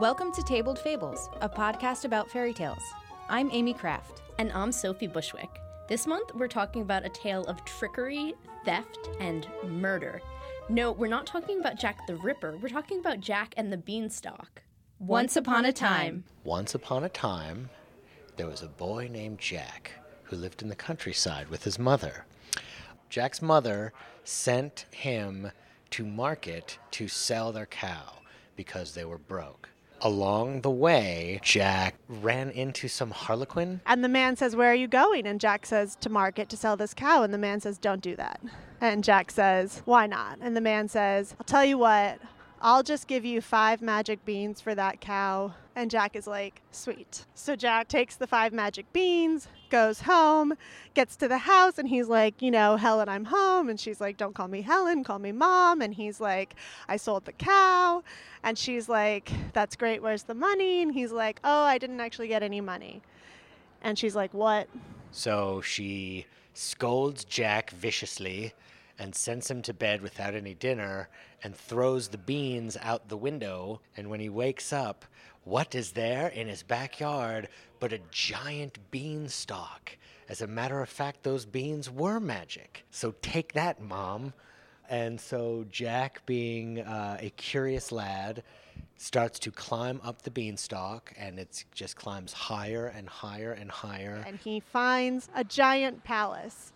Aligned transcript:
Welcome 0.00 0.30
to 0.34 0.44
Tabled 0.44 0.78
Fables, 0.78 1.28
a 1.40 1.48
podcast 1.48 2.04
about 2.04 2.30
fairy 2.30 2.54
tales. 2.54 2.84
I'm 3.28 3.50
Amy 3.50 3.74
Kraft. 3.74 4.22
And 4.38 4.52
I'm 4.52 4.70
Sophie 4.70 5.08
Bushwick. 5.08 5.50
This 5.88 6.06
month, 6.06 6.32
we're 6.36 6.46
talking 6.46 6.82
about 6.82 7.04
a 7.04 7.08
tale 7.08 7.42
of 7.46 7.64
trickery, 7.64 8.34
theft, 8.64 9.08
and 9.18 9.48
murder. 9.64 10.22
No, 10.68 10.92
we're 10.92 11.08
not 11.08 11.26
talking 11.26 11.58
about 11.58 11.80
Jack 11.80 12.06
the 12.06 12.14
Ripper. 12.14 12.56
We're 12.58 12.68
talking 12.68 13.00
about 13.00 13.18
Jack 13.18 13.54
and 13.56 13.72
the 13.72 13.76
Beanstalk. 13.76 14.62
Once 15.00 15.34
upon 15.34 15.64
a 15.64 15.72
time. 15.72 16.22
Once 16.44 16.76
upon 16.76 17.02
a 17.02 17.08
time, 17.08 17.68
there 18.36 18.46
was 18.46 18.62
a 18.62 18.68
boy 18.68 19.08
named 19.10 19.40
Jack 19.40 19.90
who 20.22 20.36
lived 20.36 20.62
in 20.62 20.68
the 20.68 20.76
countryside 20.76 21.48
with 21.48 21.64
his 21.64 21.76
mother. 21.76 22.24
Jack's 23.10 23.42
mother 23.42 23.92
sent 24.22 24.86
him 24.92 25.50
to 25.90 26.04
market 26.04 26.78
to 26.92 27.08
sell 27.08 27.50
their 27.50 27.66
cow 27.66 28.20
because 28.54 28.94
they 28.94 29.04
were 29.04 29.18
broke. 29.18 29.70
Along 30.00 30.60
the 30.60 30.70
way, 30.70 31.40
Jack 31.42 31.96
ran 32.08 32.50
into 32.50 32.88
some 32.88 33.10
harlequin. 33.10 33.80
And 33.86 34.04
the 34.04 34.08
man 34.08 34.36
says, 34.36 34.54
Where 34.54 34.70
are 34.70 34.74
you 34.74 34.88
going? 34.88 35.26
And 35.26 35.40
Jack 35.40 35.66
says, 35.66 35.96
To 36.00 36.08
market 36.08 36.48
to 36.50 36.56
sell 36.56 36.76
this 36.76 36.94
cow. 36.94 37.22
And 37.22 37.34
the 37.34 37.38
man 37.38 37.60
says, 37.60 37.78
Don't 37.78 38.02
do 38.02 38.14
that. 38.16 38.40
And 38.80 39.02
Jack 39.02 39.30
says, 39.30 39.82
Why 39.84 40.06
not? 40.06 40.38
And 40.40 40.56
the 40.56 40.60
man 40.60 40.88
says, 40.88 41.34
I'll 41.40 41.44
tell 41.44 41.64
you 41.64 41.78
what, 41.78 42.20
I'll 42.60 42.82
just 42.82 43.06
give 43.06 43.24
you 43.24 43.40
five 43.40 43.82
magic 43.82 44.24
beans 44.24 44.60
for 44.60 44.74
that 44.74 45.00
cow. 45.00 45.54
And 45.74 45.90
Jack 45.90 46.14
is 46.14 46.26
like, 46.26 46.62
Sweet. 46.70 47.26
So 47.34 47.56
Jack 47.56 47.88
takes 47.88 48.16
the 48.16 48.26
five 48.26 48.52
magic 48.52 48.92
beans, 48.92 49.48
goes 49.70 50.02
home, 50.02 50.54
gets 50.94 51.16
to 51.16 51.28
the 51.28 51.38
house, 51.38 51.78
and 51.78 51.88
he's 51.88 52.08
like, 52.08 52.40
You 52.42 52.50
know, 52.50 52.76
Helen, 52.76 53.08
I'm 53.08 53.24
home. 53.24 53.68
And 53.68 53.78
she's 53.78 54.00
like, 54.00 54.16
Don't 54.16 54.34
call 54.34 54.48
me 54.48 54.62
Helen, 54.62 55.04
call 55.04 55.18
me 55.18 55.32
mom. 55.32 55.82
And 55.82 55.94
he's 55.94 56.20
like, 56.20 56.54
I 56.88 56.96
sold 56.96 57.24
the 57.24 57.32
cow. 57.32 58.02
And 58.42 58.58
she's 58.58 58.88
like, 58.88 59.30
That's 59.52 59.76
great, 59.76 60.02
where's 60.02 60.24
the 60.24 60.34
money? 60.34 60.82
And 60.82 60.92
he's 60.92 61.12
like, 61.12 61.40
Oh, 61.44 61.62
I 61.62 61.78
didn't 61.78 62.00
actually 62.00 62.28
get 62.28 62.42
any 62.42 62.60
money. 62.60 63.02
And 63.82 63.98
she's 63.98 64.16
like, 64.16 64.34
What? 64.34 64.68
So 65.10 65.60
she 65.60 66.26
scolds 66.54 67.24
Jack 67.24 67.70
viciously 67.70 68.52
and 68.98 69.14
sends 69.14 69.50
him 69.50 69.62
to 69.62 69.72
bed 69.72 70.02
without 70.02 70.34
any 70.34 70.54
dinner 70.54 71.08
and 71.42 71.54
throws 71.54 72.08
the 72.08 72.18
beans 72.18 72.76
out 72.82 73.08
the 73.08 73.16
window. 73.16 73.80
And 73.96 74.10
when 74.10 74.20
he 74.20 74.28
wakes 74.28 74.72
up, 74.72 75.04
what 75.44 75.74
is 75.74 75.92
there 75.92 76.28
in 76.28 76.48
his 76.48 76.62
backyard 76.62 77.48
but 77.80 77.92
a 77.92 78.00
giant 78.10 78.78
beanstalk? 78.90 79.96
As 80.28 80.42
a 80.42 80.46
matter 80.46 80.82
of 80.82 80.88
fact, 80.88 81.22
those 81.22 81.46
beans 81.46 81.90
were 81.90 82.20
magic. 82.20 82.84
So 82.90 83.14
take 83.22 83.52
that, 83.54 83.80
Mom. 83.80 84.34
And 84.88 85.20
so 85.20 85.66
Jack, 85.70 86.24
being 86.26 86.80
uh, 86.80 87.18
a 87.20 87.30
curious 87.30 87.92
lad, 87.92 88.42
starts 88.96 89.38
to 89.38 89.50
climb 89.50 90.00
up 90.02 90.22
the 90.22 90.30
beanstalk 90.30 91.12
and 91.16 91.38
it 91.38 91.64
just 91.72 91.96
climbs 91.96 92.32
higher 92.32 92.86
and 92.86 93.08
higher 93.08 93.52
and 93.52 93.70
higher. 93.70 94.24
And 94.26 94.38
he 94.38 94.60
finds 94.60 95.28
a 95.34 95.44
giant 95.44 96.04
palace. 96.04 96.72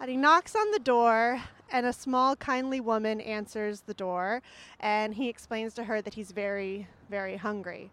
And 0.00 0.10
he 0.10 0.16
knocks 0.16 0.56
on 0.56 0.68
the 0.72 0.80
door, 0.80 1.40
and 1.70 1.86
a 1.86 1.92
small, 1.92 2.34
kindly 2.34 2.80
woman 2.80 3.20
answers 3.20 3.82
the 3.82 3.94
door. 3.94 4.42
And 4.80 5.14
he 5.14 5.28
explains 5.28 5.74
to 5.74 5.84
her 5.84 6.02
that 6.02 6.14
he's 6.14 6.32
very, 6.32 6.88
very 7.08 7.36
hungry. 7.36 7.92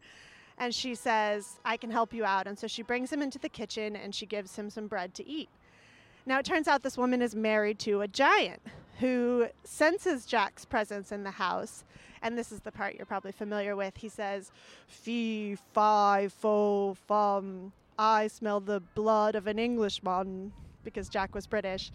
And 0.60 0.76
she 0.76 0.94
says, 0.94 1.60
I 1.64 1.78
can 1.78 1.90
help 1.90 2.14
you 2.14 2.26
out. 2.26 2.46
And 2.46 2.60
so 2.60 2.68
she 2.68 2.84
brings 2.84 3.12
him 3.12 3.22
into 3.22 3.40
the 3.40 3.50
kitchen 3.50 3.96
and 3.96 4.14
she 4.14 4.26
gives 4.26 4.56
him 4.56 4.70
some 4.70 4.88
bread 4.88 5.14
to 5.16 5.28
eat. 5.28 5.50
Now, 6.26 6.38
it 6.40 6.46
turns 6.46 6.68
out 6.68 6.84
this 6.84 6.98
woman 6.98 7.22
is 7.22 7.34
married 7.34 7.80
to 7.80 8.02
a 8.02 8.08
giant 8.08 8.62
who 9.00 9.48
senses 9.64 10.26
Jack's 10.26 10.66
presence 10.66 11.12
in 11.12 11.24
the 11.24 11.32
house. 11.32 11.86
And 12.22 12.38
this 12.38 12.52
is 12.52 12.60
the 12.60 12.72
part 12.72 12.96
you're 12.96 13.06
probably 13.06 13.32
familiar 13.32 13.76
with. 13.76 13.96
He 13.96 14.10
says, 14.10 14.52
Fee, 14.88 15.58
fi, 15.74 16.28
fo, 16.28 16.96
fum. 17.08 17.72
I 17.98 18.28
smell 18.28 18.60
the 18.60 18.82
blood 18.96 19.36
of 19.36 19.48
an 19.48 19.58
Englishman 19.58 20.52
because 20.84 21.08
Jack 21.08 21.34
was 21.34 21.48
British. 21.48 21.92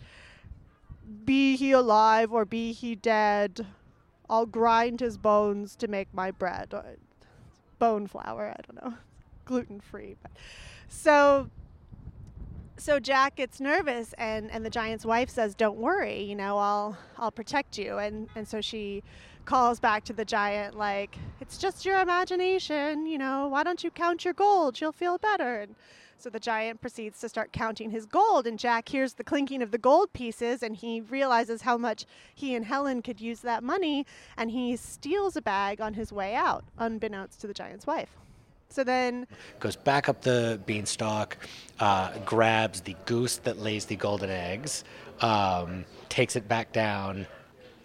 Be 1.25 1.57
he 1.57 1.73
alive 1.73 2.33
or 2.33 2.47
be 2.47 2.73
he 2.73 2.95
dead, 2.95 3.67
I'll 4.29 4.47
grind 4.47 5.01
his 5.01 5.19
bones 5.19 5.77
to 5.77 5.89
make 5.89 6.13
my 6.15 6.31
bread. 6.31 6.75
Bone 7.85 8.07
flour, 8.07 8.55
I 8.57 8.63
don't 8.63 8.83
know, 8.83 8.97
gluten 9.45 9.79
free. 9.79 10.17
But 10.23 10.33
so 10.89 11.51
so 12.79 12.99
Jack 12.99 13.37
gets 13.37 13.61
nervous 13.61 14.15
and, 14.15 14.51
and 14.51 14.65
the 14.65 14.71
giant's 14.71 15.05
wife 15.05 15.29
says, 15.29 15.55
Don't 15.55 15.77
worry, 15.77 16.23
you 16.23 16.35
know, 16.35 16.57
I'll 16.57 16.97
I'll 17.19 17.31
protect 17.31 17.77
you 17.77 17.99
and, 17.99 18.29
and 18.35 18.49
so 18.49 18.63
she 18.63 19.03
calls 19.45 19.81
back 19.81 20.03
to 20.05 20.15
the 20.15 20.25
giant 20.25 20.79
like, 20.79 21.19
It's 21.43 21.59
just 21.59 21.85
your 21.85 22.01
imagination, 22.01 23.07
you 23.07 23.19
know, 23.19 23.49
why 23.49 23.63
don't 23.65 23.85
you 23.85 23.91
count 23.91 24.25
your 24.25 24.33
gold? 24.33 24.81
You'll 24.81 24.93
feel 24.93 25.19
better 25.19 25.61
and 25.61 25.75
so 26.25 26.31
the 26.31 26.41
giant 26.41 26.81
proceeds 26.81 27.21
to 27.21 27.29
start 27.29 27.53
counting 27.53 27.91
his 27.91 28.07
gold, 28.07 28.47
and 28.47 28.59
Jack 28.59 28.89
hears 28.89 29.13
the 29.13 29.23
clinking 29.23 29.61
of 29.61 29.71
the 29.73 29.79
gold 29.79 30.11
pieces, 30.15 30.63
and 30.63 30.75
he 30.75 31.03
realizes 31.03 31.61
how 31.61 31.77
much 31.77 32.07
he 32.35 32.55
and 32.55 32.65
Helen 32.65 33.03
could 33.03 33.21
use 33.21 33.41
that 33.41 33.63
money, 33.63 34.07
and 34.39 34.51
he 34.51 34.75
steals 34.75 35.37
a 35.37 35.43
bag 35.43 35.83
on 35.83 35.93
his 35.93 36.15
way 36.15 36.35
out, 36.35 36.65
unbeknownst 36.79 37.43
to 37.43 37.47
the 37.47 37.53
giant's 37.53 37.87
wife. 37.87 38.09
So 38.71 38.85
then 38.85 39.27
goes 39.61 39.77
back 39.77 40.09
up 40.09 40.23
the 40.23 40.59
beanstalk, 40.65 41.37
uh, 41.79 42.17
grabs 42.25 42.81
the 42.81 42.97
goose 43.05 43.37
that 43.39 43.59
lays 43.59 43.85
the 43.85 43.97
golden 43.97 44.31
eggs, 44.31 44.83
um, 45.21 45.85
takes 46.09 46.37
it 46.37 46.49
back 46.49 46.73
down, 46.73 47.27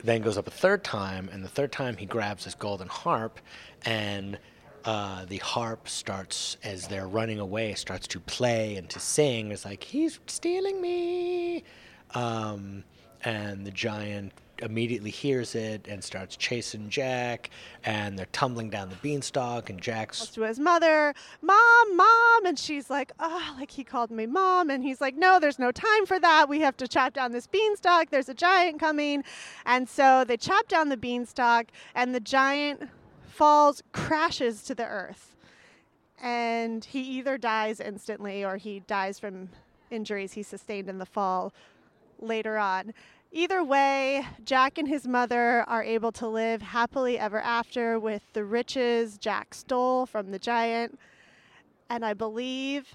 then 0.02 0.22
goes 0.22 0.38
up 0.38 0.48
a 0.48 0.52
third 0.52 0.86
time, 0.86 1.30
and 1.34 1.44
the 1.44 1.50
third 1.50 1.74
time 1.74 1.98
he 1.98 2.06
grabs 2.06 2.46
his 2.46 2.56
golden 2.56 2.88
harp 2.88 3.38
and 3.86 4.40
uh, 4.90 5.24
the 5.26 5.38
harp 5.38 5.88
starts 5.88 6.58
as 6.64 6.88
they're 6.88 7.08
running 7.08 7.38
away 7.38 7.76
starts 7.76 8.08
to 8.08 8.20
play 8.20 8.76
and 8.76 8.90
to 8.90 9.00
sing. 9.00 9.52
It's 9.52 9.64
like 9.64 9.84
he's 9.84 10.20
stealing 10.26 10.82
me. 10.82 11.64
Um, 12.16 12.84
and 13.24 13.68
the 13.68 13.70
giant 13.70 14.32
immediately 14.64 15.12
hears 15.12 15.54
it 15.54 15.88
and 15.88 16.04
starts 16.04 16.36
chasing 16.36 16.90
jack 16.90 17.52
and 17.86 18.18
they're 18.18 18.26
tumbling 18.32 18.70
down 18.70 18.90
the 18.90 18.96
beanstalk 18.96 19.70
and 19.70 19.82
jack's 19.82 20.28
to 20.28 20.42
his 20.42 20.60
mother 20.60 21.14
mom 21.42 21.96
mom 21.96 22.46
and 22.46 22.60
she's 22.60 22.90
like 22.90 23.14
oh 23.22 23.56
like 23.58 23.72
he 23.72 23.86
called 23.86 24.12
me 24.12 24.26
mom 24.26 24.70
and 24.70 24.84
he's 24.84 25.00
like 25.00 25.16
no 25.16 25.40
there's 25.40 25.60
no 25.60 25.72
time 25.72 26.06
for 26.06 26.20
that. 26.20 26.50
We 26.50 26.60
have 26.60 26.76
to 26.78 26.90
chop 26.90 27.14
down 27.14 27.32
this 27.32 27.48
beanstalk. 27.48 28.10
There's 28.10 28.28
a 28.28 28.34
giant 28.34 28.80
coming. 28.80 29.24
And 29.66 29.88
so 29.88 30.26
they 30.26 30.36
chop 30.36 30.68
down 30.68 30.90
the 30.90 30.98
beanstalk 30.98 31.68
and 31.96 32.14
the 32.14 32.20
giant 32.20 32.90
falls, 33.40 33.82
crashes 33.94 34.64
to 34.64 34.76
the 34.76 34.86
earth. 34.86 35.38
And 36.22 36.84
he 36.84 37.00
either 37.00 37.38
dies 37.38 37.80
instantly 37.80 38.44
or 38.44 38.58
he 38.58 38.82
dies 38.82 39.18
from 39.18 39.48
injuries 39.90 40.34
he 40.34 40.44
sustained 40.44 40.90
in 40.90 40.98
the 40.98 41.06
fall 41.06 41.54
later 42.20 42.58
on. 42.58 42.94
Either 43.32 43.64
way, 43.64 44.26
Jack 44.44 44.78
and 44.78 44.90
his 44.90 45.08
mother 45.08 45.64
are 45.70 45.82
able 45.82 46.12
to 46.12 46.28
live 46.28 46.62
happily 46.62 47.18
ever 47.18 47.40
after 47.40 47.98
with 47.98 48.24
the 48.34 48.44
riches 48.44 49.18
Jack 49.18 49.54
stole 49.54 50.06
from 50.06 50.32
the 50.32 50.40
giant. 50.40 51.00
And 51.90 52.04
I 52.04 52.14
believe 52.14 52.94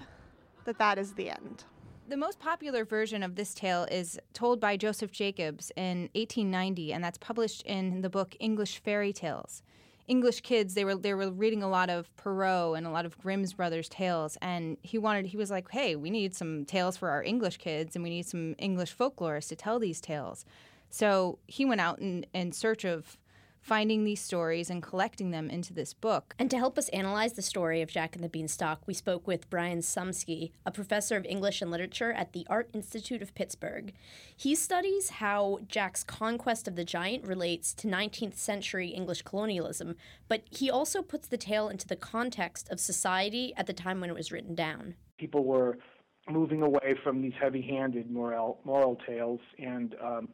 that 0.66 0.76
that 0.76 0.98
is 0.98 1.14
the 1.14 1.30
end. 1.30 1.64
The 2.06 2.18
most 2.18 2.38
popular 2.38 2.84
version 2.84 3.22
of 3.22 3.36
this 3.36 3.54
tale 3.54 3.84
is 3.90 4.18
told 4.34 4.60
by 4.60 4.76
Joseph 4.76 5.10
Jacobs 5.10 5.72
in 5.74 6.10
1890, 6.14 6.92
and 6.92 7.02
that's 7.02 7.16
published 7.16 7.62
in 7.62 8.02
the 8.02 8.10
book 8.10 8.36
English 8.40 8.82
Fairy 8.84 9.14
Tales. 9.14 9.62
English 10.06 10.40
kids 10.42 10.74
they 10.74 10.84
were 10.84 10.94
they 10.96 11.14
were 11.14 11.30
reading 11.30 11.62
a 11.62 11.68
lot 11.68 11.88
of 11.88 12.14
Perrault 12.16 12.76
and 12.76 12.86
a 12.86 12.90
lot 12.90 13.06
of 13.06 13.18
Grimm's 13.18 13.52
brothers 13.54 13.88
tales 13.88 14.36
and 14.42 14.76
he 14.82 14.98
wanted 14.98 15.26
he 15.26 15.36
was 15.36 15.50
like 15.50 15.70
hey 15.70 15.96
we 15.96 16.10
need 16.10 16.34
some 16.34 16.64
tales 16.64 16.96
for 16.96 17.08
our 17.08 17.22
English 17.22 17.56
kids 17.56 17.96
and 17.96 18.02
we 18.02 18.10
need 18.10 18.26
some 18.26 18.54
English 18.58 18.96
folklorists 18.96 19.48
to 19.48 19.56
tell 19.56 19.78
these 19.78 20.00
tales. 20.00 20.44
So 20.90 21.38
he 21.48 21.64
went 21.64 21.80
out 21.80 21.98
in, 21.98 22.24
in 22.32 22.52
search 22.52 22.84
of 22.84 23.18
finding 23.64 24.04
these 24.04 24.20
stories 24.20 24.68
and 24.68 24.82
collecting 24.82 25.30
them 25.30 25.48
into 25.48 25.72
this 25.72 25.94
book. 25.94 26.34
And 26.38 26.50
to 26.50 26.58
help 26.58 26.76
us 26.76 26.90
analyze 26.90 27.32
the 27.32 27.40
story 27.40 27.80
of 27.80 27.90
Jack 27.90 28.14
and 28.14 28.22
the 28.22 28.28
Beanstalk, 28.28 28.82
we 28.86 28.92
spoke 28.92 29.26
with 29.26 29.48
Brian 29.48 29.78
Sumsky, 29.78 30.52
a 30.66 30.70
professor 30.70 31.16
of 31.16 31.24
English 31.24 31.62
and 31.62 31.70
literature 31.70 32.12
at 32.12 32.34
the 32.34 32.46
Art 32.50 32.68
Institute 32.74 33.22
of 33.22 33.34
Pittsburgh. 33.34 33.94
He 34.36 34.54
studies 34.54 35.08
how 35.08 35.60
Jack's 35.66 36.04
conquest 36.04 36.68
of 36.68 36.76
the 36.76 36.84
giant 36.84 37.26
relates 37.26 37.72
to 37.74 37.88
19th 37.88 38.36
century 38.36 38.88
English 38.88 39.22
colonialism, 39.22 39.96
but 40.28 40.42
he 40.50 40.70
also 40.70 41.00
puts 41.00 41.26
the 41.26 41.38
tale 41.38 41.70
into 41.70 41.88
the 41.88 41.96
context 41.96 42.68
of 42.70 42.78
society 42.78 43.54
at 43.56 43.66
the 43.66 43.72
time 43.72 43.98
when 43.98 44.10
it 44.10 44.16
was 44.16 44.30
written 44.30 44.54
down. 44.54 44.94
People 45.16 45.44
were 45.44 45.78
moving 46.28 46.62
away 46.62 46.94
from 47.02 47.22
these 47.22 47.32
heavy-handed 47.40 48.10
moral 48.10 48.60
moral 48.64 48.98
tales 49.06 49.40
and 49.58 49.94
um, 50.02 50.28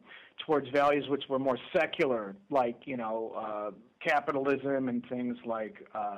towards 0.45 0.69
values 0.69 1.05
which 1.07 1.23
were 1.29 1.39
more 1.39 1.57
secular, 1.73 2.35
like 2.49 2.81
you 2.85 2.97
know 2.97 3.33
uh, 3.37 3.71
capitalism 4.03 4.89
and 4.89 5.07
things 5.07 5.37
like 5.45 5.87
uh, 5.93 6.17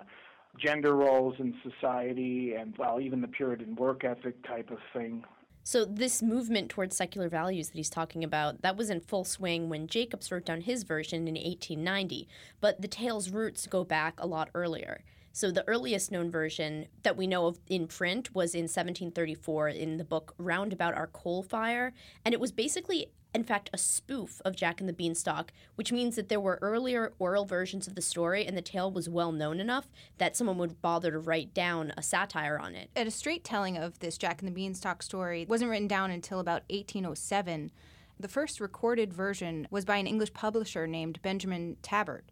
gender 0.58 0.96
roles 0.96 1.36
in 1.40 1.54
society, 1.64 2.56
and 2.56 2.75
well, 2.78 3.00
even 3.00 3.22
the 3.22 3.28
Puritan 3.28 3.75
work 3.75 4.04
ethic 4.04 4.42
type 4.46 4.72
of 4.72 4.80
thing. 4.94 5.24
So 5.66 5.86
this 5.86 6.22
movement 6.22 6.70
towards 6.70 6.98
secular 6.98 7.30
values 7.30 7.70
that 7.70 7.78
he's 7.78 7.90
talking 7.90 8.22
about, 8.22 8.62
that 8.64 8.75
was 8.75 8.90
in 8.90 9.00
full 9.00 9.24
swing 9.24 9.70
when 9.70 9.88
Jacobs 9.88 10.30
wrote 10.30 10.46
down 10.46 10.62
his 10.62 10.84
version 10.84 11.25
in 11.25 11.36
1890, 11.36 12.28
but 12.60 12.81
the 12.81 12.88
tale's 12.90 13.30
roots 13.30 13.66
go 13.66 13.86
back 13.86 14.16
a 14.20 14.28
lot 14.28 14.50
earlier. 14.54 15.04
So 15.36 15.50
the 15.50 15.68
earliest 15.68 16.12
known 16.12 16.30
version 16.30 16.86
that 17.02 17.18
we 17.18 17.26
know 17.26 17.48
of 17.48 17.60
in 17.68 17.88
print 17.88 18.36
was 18.36 18.54
in 18.54 18.66
1734 18.66 19.70
in 19.70 19.98
the 19.98 20.04
book 20.04 20.36
Roundabout 20.38 20.94
Our 20.94 21.08
Coal 21.08 21.42
Fire, 21.42 21.92
and 22.24 22.34
it 22.34 22.40
was 22.40 22.52
basically 22.52 23.08
in 23.34 23.44
fact, 23.44 23.72
a 23.74 23.80
spoof 23.80 24.44
of 24.46 24.56
Jack 24.56 24.80
and 24.80 24.88
the 24.88 24.94
Beanstalk, 24.94 25.52
which 25.74 25.92
means 25.92 26.16
that 26.16 26.30
there 26.30 26.40
were 26.40 26.60
earlier 26.62 27.14
oral 27.18 27.46
versions 27.46 27.88
of 27.88 27.96
the 27.96 28.02
story 28.02 28.46
and 28.46 28.56
the 28.56 28.62
tale 28.62 28.92
was 28.92 29.10
well 29.10 29.32
known 29.32 29.60
enough 29.60 29.90
that 30.20 30.38
someone 30.38 30.60
would 30.60 30.84
bother 30.84 31.10
to 31.10 31.18
write 31.18 31.52
down 31.52 31.92
a 31.98 32.04
satire 32.04 32.60
on 32.60 32.76
it. 32.76 32.92
And 32.96 33.08
a 33.08 33.12
straight 33.12 33.44
telling 33.44 33.76
of 33.76 33.98
this 33.98 34.20
Jack 34.20 34.44
and 34.44 34.48
the 34.48 34.54
Beanstalk 34.54 35.02
story 35.02 35.48
wasn't 35.50 35.72
written 35.72 35.88
down 35.88 36.12
until 36.12 36.40
about 36.40 36.62
1807. 36.70 37.72
The 38.20 38.28
first 38.28 38.60
recorded 38.60 39.12
version 39.12 39.68
was 39.72 39.84
by 39.84 39.98
an 39.98 40.06
English 40.06 40.34
publisher 40.34 40.86
named 40.86 41.20
Benjamin 41.24 41.78
Tabart 41.82 42.26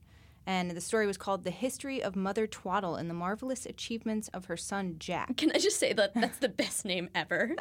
and 0.51 0.71
the 0.71 0.81
story 0.81 1.07
was 1.07 1.15
called 1.15 1.45
The 1.45 1.50
History 1.50 2.03
of 2.03 2.13
Mother 2.13 2.45
Twaddle 2.45 2.98
and 2.98 3.09
the 3.09 3.13
Marvelous 3.13 3.65
Achievements 3.65 4.27
of 4.33 4.45
Her 4.45 4.57
Son 4.57 4.98
Jack. 5.00 5.38
Can 5.38 5.50
I 5.56 5.59
just 5.59 5.80
say 5.80 5.94
that 5.94 6.13
that's 6.13 6.39
the 6.39 6.50
best 6.50 6.83
name 6.83 7.09
ever? 7.15 7.56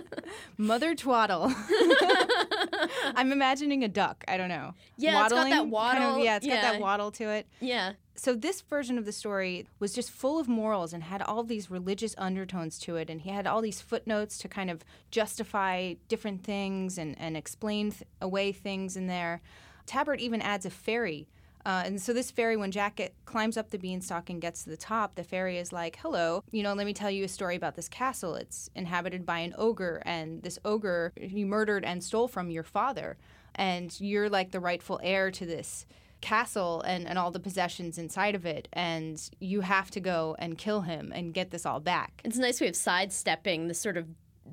Mother 0.56 0.94
Twaddle. 0.94 1.52
I'm 3.14 3.30
imagining 3.30 3.84
a 3.84 3.88
duck. 3.88 4.24
I 4.26 4.38
don't 4.38 4.48
know. 4.48 4.72
Yeah, 4.96 5.20
Waddling, 5.20 5.42
it's 5.42 5.50
got 5.50 5.64
that 5.64 5.68
waddle. 5.68 6.00
Kind 6.00 6.16
of, 6.16 6.24
yeah, 6.24 6.36
it's 6.36 6.46
yeah. 6.46 6.62
got 6.62 6.72
that 6.72 6.80
waddle 6.80 7.10
to 7.10 7.28
it. 7.28 7.46
Yeah. 7.60 7.92
So 8.14 8.34
this 8.34 8.62
version 8.62 8.96
of 8.96 9.04
the 9.04 9.12
story 9.12 9.66
was 9.78 9.92
just 9.92 10.10
full 10.10 10.40
of 10.40 10.48
morals 10.48 10.94
and 10.94 11.02
had 11.02 11.20
all 11.20 11.44
these 11.44 11.70
religious 11.70 12.14
undertones 12.16 12.78
to 12.80 12.96
it, 12.96 13.10
and 13.10 13.20
he 13.20 13.28
had 13.28 13.46
all 13.46 13.60
these 13.60 13.82
footnotes 13.82 14.38
to 14.38 14.48
kind 14.48 14.70
of 14.70 14.82
justify 15.10 15.94
different 16.08 16.42
things 16.42 16.96
and, 16.96 17.20
and 17.20 17.36
explain 17.36 17.90
th- 17.90 18.04
away 18.22 18.50
things 18.52 18.96
in 18.96 19.08
there. 19.08 19.42
Tabart 19.84 20.20
even 20.20 20.40
adds 20.40 20.64
a 20.64 20.70
fairy 20.70 21.28
uh, 21.64 21.82
and 21.84 22.00
so 22.00 22.12
this 22.12 22.30
fairy, 22.30 22.56
when 22.56 22.70
Jack 22.70 22.96
get, 22.96 23.14
climbs 23.24 23.56
up 23.56 23.70
the 23.70 23.78
beanstalk 23.78 24.30
and 24.30 24.40
gets 24.40 24.64
to 24.64 24.70
the 24.70 24.76
top, 24.76 25.14
the 25.14 25.24
fairy 25.24 25.58
is 25.58 25.72
like, 25.72 25.96
"Hello, 25.96 26.42
you 26.50 26.62
know, 26.62 26.74
let 26.74 26.86
me 26.86 26.94
tell 26.94 27.10
you 27.10 27.24
a 27.24 27.28
story 27.28 27.56
about 27.56 27.76
this 27.76 27.88
castle. 27.88 28.34
It's 28.34 28.70
inhabited 28.74 29.26
by 29.26 29.40
an 29.40 29.54
ogre, 29.58 30.02
and 30.04 30.42
this 30.42 30.58
ogre 30.64 31.12
he 31.16 31.44
murdered 31.44 31.84
and 31.84 32.02
stole 32.02 32.28
from 32.28 32.50
your 32.50 32.62
father, 32.62 33.16
and 33.54 33.98
you're 34.00 34.28
like 34.28 34.50
the 34.52 34.60
rightful 34.60 35.00
heir 35.02 35.30
to 35.30 35.46
this." 35.46 35.86
castle 36.20 36.82
and, 36.82 37.08
and 37.08 37.18
all 37.18 37.30
the 37.30 37.40
possessions 37.40 37.96
inside 37.96 38.34
of 38.34 38.44
it 38.44 38.68
and 38.72 39.30
you 39.40 39.62
have 39.62 39.90
to 39.90 40.00
go 40.00 40.36
and 40.38 40.58
kill 40.58 40.82
him 40.82 41.10
and 41.14 41.32
get 41.32 41.50
this 41.50 41.64
all 41.64 41.80
back 41.80 42.20
it's 42.24 42.36
a 42.36 42.40
nice 42.40 42.60
way 42.60 42.68
of 42.68 42.76
sidestepping 42.76 43.68
the 43.68 43.74
sort 43.74 43.96
of 43.96 44.06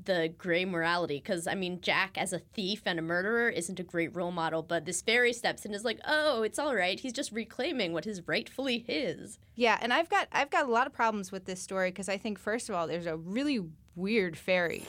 the 0.08 0.34
gray 0.38 0.66
morality 0.66 1.22
because 1.24 1.46
I 1.46 1.54
mean 1.54 1.80
Jack 1.82 2.18
as 2.18 2.34
a 2.34 2.40
thief 2.40 2.82
and 2.86 2.98
a 2.98 3.04
murderer 3.04 3.50
isn't 3.50 3.80
a 3.80 3.84
great 3.84 4.16
role 4.16 4.32
model, 4.32 4.64
but 4.64 4.86
this 4.86 5.02
fairy 5.02 5.34
steps 5.34 5.66
in 5.66 5.72
and 5.72 5.76
is 5.76 5.86
like, 5.86 6.00
oh, 6.08 6.42
it's 6.42 6.58
all 6.58 6.74
right. 6.74 7.00
He's 7.00 7.14
just 7.14 7.32
reclaiming 7.32 7.94
what 7.94 8.08
is 8.08 8.24
rightfully 8.26 8.80
his. 8.80 9.38
Yeah, 9.54 9.78
and 9.82 9.94
I've 9.94 10.10
got 10.10 10.28
I've 10.32 10.50
got 10.50 10.66
a 10.66 10.72
lot 10.72 10.88
of 10.88 10.94
problems 10.94 11.32
with 11.32 11.46
this 11.46 11.62
story 11.62 11.92
because 11.92 12.10
I 12.10 12.18
think 12.18 12.40
first 12.40 12.70
of 12.70 12.76
all 12.76 12.88
there's 12.88 13.06
a 13.06 13.18
really 13.18 13.60
weird 13.96 14.38
fairy. 14.38 14.84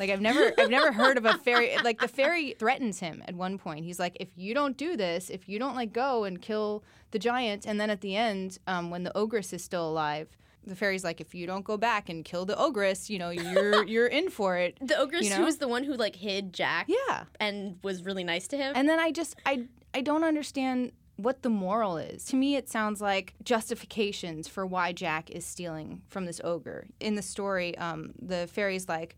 Like 0.00 0.10
I've 0.10 0.20
never 0.20 0.52
I've 0.58 0.70
never 0.70 0.92
heard 0.92 1.16
of 1.16 1.24
a 1.24 1.34
fairy 1.38 1.76
like 1.84 2.00
the 2.00 2.08
fairy 2.08 2.56
threatens 2.58 2.98
him 2.98 3.22
at 3.28 3.34
one 3.34 3.58
point. 3.58 3.84
He's 3.84 4.00
like, 4.00 4.16
if 4.18 4.28
you 4.34 4.54
don't 4.54 4.76
do 4.76 4.96
this, 4.96 5.30
if 5.30 5.48
you 5.48 5.58
don't 5.58 5.76
like 5.76 5.92
go 5.92 6.24
and 6.24 6.42
kill 6.42 6.82
the 7.12 7.18
giant, 7.18 7.64
and 7.66 7.80
then 7.80 7.90
at 7.90 8.00
the 8.00 8.16
end, 8.16 8.58
um, 8.66 8.90
when 8.90 9.04
the 9.04 9.16
ogress 9.16 9.52
is 9.52 9.62
still 9.62 9.88
alive, 9.88 10.36
the 10.66 10.76
fairy's 10.76 11.04
like, 11.04 11.20
if 11.20 11.34
you 11.34 11.46
don't 11.46 11.64
go 11.64 11.76
back 11.76 12.08
and 12.08 12.24
kill 12.24 12.44
the 12.44 12.56
ogress, 12.56 13.08
you 13.10 13.18
know, 13.18 13.30
you're 13.30 13.84
you're 13.86 14.06
in 14.06 14.30
for 14.30 14.56
it. 14.56 14.78
The 14.80 14.98
ogress 14.98 15.24
you 15.24 15.30
know? 15.30 15.36
who 15.36 15.44
was 15.44 15.58
the 15.58 15.68
one 15.68 15.84
who 15.84 15.94
like 15.94 16.16
hid 16.16 16.52
Jack, 16.52 16.86
yeah, 16.88 17.24
and 17.38 17.78
was 17.82 18.04
really 18.04 18.24
nice 18.24 18.46
to 18.48 18.56
him. 18.56 18.72
And 18.76 18.88
then 18.88 18.98
I 18.98 19.12
just 19.12 19.36
I 19.46 19.66
I 19.94 20.00
don't 20.02 20.24
understand 20.24 20.92
what 21.16 21.42
the 21.42 21.50
moral 21.50 21.98
is. 21.98 22.24
To 22.26 22.36
me, 22.36 22.56
it 22.56 22.68
sounds 22.68 23.00
like 23.00 23.34
justifications 23.44 24.48
for 24.48 24.64
why 24.64 24.92
Jack 24.92 25.30
is 25.30 25.44
stealing 25.44 26.00
from 26.08 26.24
this 26.24 26.40
ogre. 26.42 26.86
In 26.98 27.14
the 27.14 27.22
story, 27.22 27.76
um, 27.76 28.12
the 28.20 28.46
fairy's 28.46 28.88
like, 28.88 29.16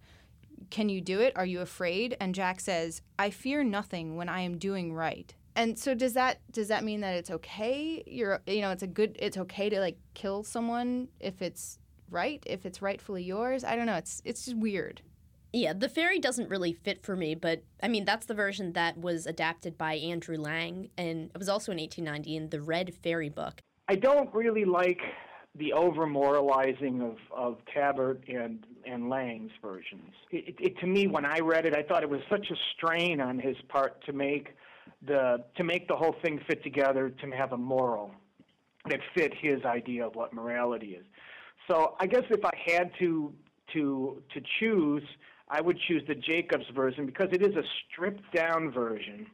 Can 0.71 0.88
you 0.88 1.00
do 1.00 1.21
it? 1.21 1.33
Are 1.37 1.47
you 1.47 1.61
afraid? 1.61 2.17
And 2.21 2.35
Jack 2.35 2.61
says, 2.61 3.03
I 3.19 3.31
fear 3.31 3.62
nothing 3.62 4.17
when 4.17 4.29
I 4.29 4.41
am 4.41 4.59
doing 4.59 4.93
right 4.93 5.35
and 5.56 5.78
so 5.78 5.94
does 5.94 6.14
that 6.14 6.40
does 6.50 6.69
that 6.69 6.84
mean 6.84 7.00
that 7.00 7.14
it's 7.14 7.31
okay? 7.31 8.02
You're 8.06 8.40
you 8.46 8.60
know 8.60 8.70
it's 8.70 8.82
a 8.82 8.87
good 8.87 9.16
it's 9.19 9.37
okay 9.37 9.69
to 9.69 9.81
like 9.81 9.99
kill 10.14 10.43
someone 10.43 11.08
if 11.20 11.43
it's 11.43 11.78
right 12.10 12.43
if 12.46 12.66
it's 12.66 12.82
rightfully 12.82 13.22
yours? 13.22 13.64
I 13.64 13.76
don't 13.76 13.87
know. 13.87 13.96
It's 13.96 14.22
it's 14.25 14.44
just 14.44 14.56
weird. 14.56 15.02
Yeah 15.52 15.75
the 15.75 15.88
fairy 15.88 16.19
doesn't 16.19 16.49
really 16.49 16.72
fit 16.72 17.02
for 17.02 17.14
me 17.14 17.34
but 17.34 17.62
i 17.82 17.88
mean 17.88 18.06
that's 18.06 18.25
the 18.25 18.32
version 18.32 18.72
that 18.72 18.96
was 18.96 19.26
adapted 19.26 19.76
by 19.76 19.96
andrew 19.96 20.38
lang 20.38 20.88
and 20.96 21.31
it 21.34 21.38
was 21.38 21.50
also 21.50 21.72
in 21.72 21.78
1890 21.78 22.37
in 22.37 22.49
the 22.49 22.62
red 22.62 22.94
fairy 22.94 23.28
book. 23.28 23.60
I 23.87 23.96
don't 23.96 24.32
really 24.32 24.64
like 24.64 25.00
the 25.54 25.72
over 25.75 26.06
moralizing 26.06 27.02
of, 27.02 27.16
of 27.31 27.58
Tabart 27.75 28.25
and, 28.26 28.64
and 28.87 29.10
Lang's 29.10 29.50
versions. 29.60 30.14
It, 30.31 30.49
it, 30.49 30.54
it, 30.58 30.78
to 30.78 30.87
me, 30.87 31.06
when 31.06 31.26
I 31.26 31.40
read 31.40 31.66
it, 31.66 31.76
I 31.76 31.82
thought 31.82 32.02
it 32.02 32.08
was 32.08 32.22
such 32.31 32.46
a 32.50 32.54
strain 32.75 33.20
on 33.20 33.38
his 33.38 33.56
part 33.69 34.02
to 34.06 34.12
make 34.12 34.54
the 35.06 35.44
to 35.56 35.64
make 35.64 35.88
the 35.88 35.96
whole 35.96 36.14
thing 36.23 36.40
fit 36.46 36.62
together 36.62 37.11
to 37.11 37.31
have 37.31 37.52
a 37.52 37.56
moral 37.56 38.14
that 38.88 39.00
fit 39.14 39.32
his 39.40 39.64
idea 39.64 40.06
of 40.06 40.14
what 40.14 40.32
morality 40.32 40.99
is. 40.99 41.05
So 41.69 41.94
I 42.00 42.06
guess 42.06 42.25
if 42.31 42.44
I 42.44 42.52
had 42.67 42.90
to 42.99 43.32
to 43.73 44.23
to 44.34 44.40
choose, 44.58 45.02
I 45.49 45.61
would 45.61 45.79
choose 45.88 46.02
the 46.06 46.14
Jacobs 46.14 46.67
version 46.75 47.06
because 47.06 47.29
it 47.32 47.43
is 47.43 47.55
a 47.56 47.62
stripped 47.88 48.32
down 48.34 48.70
version. 48.70 49.26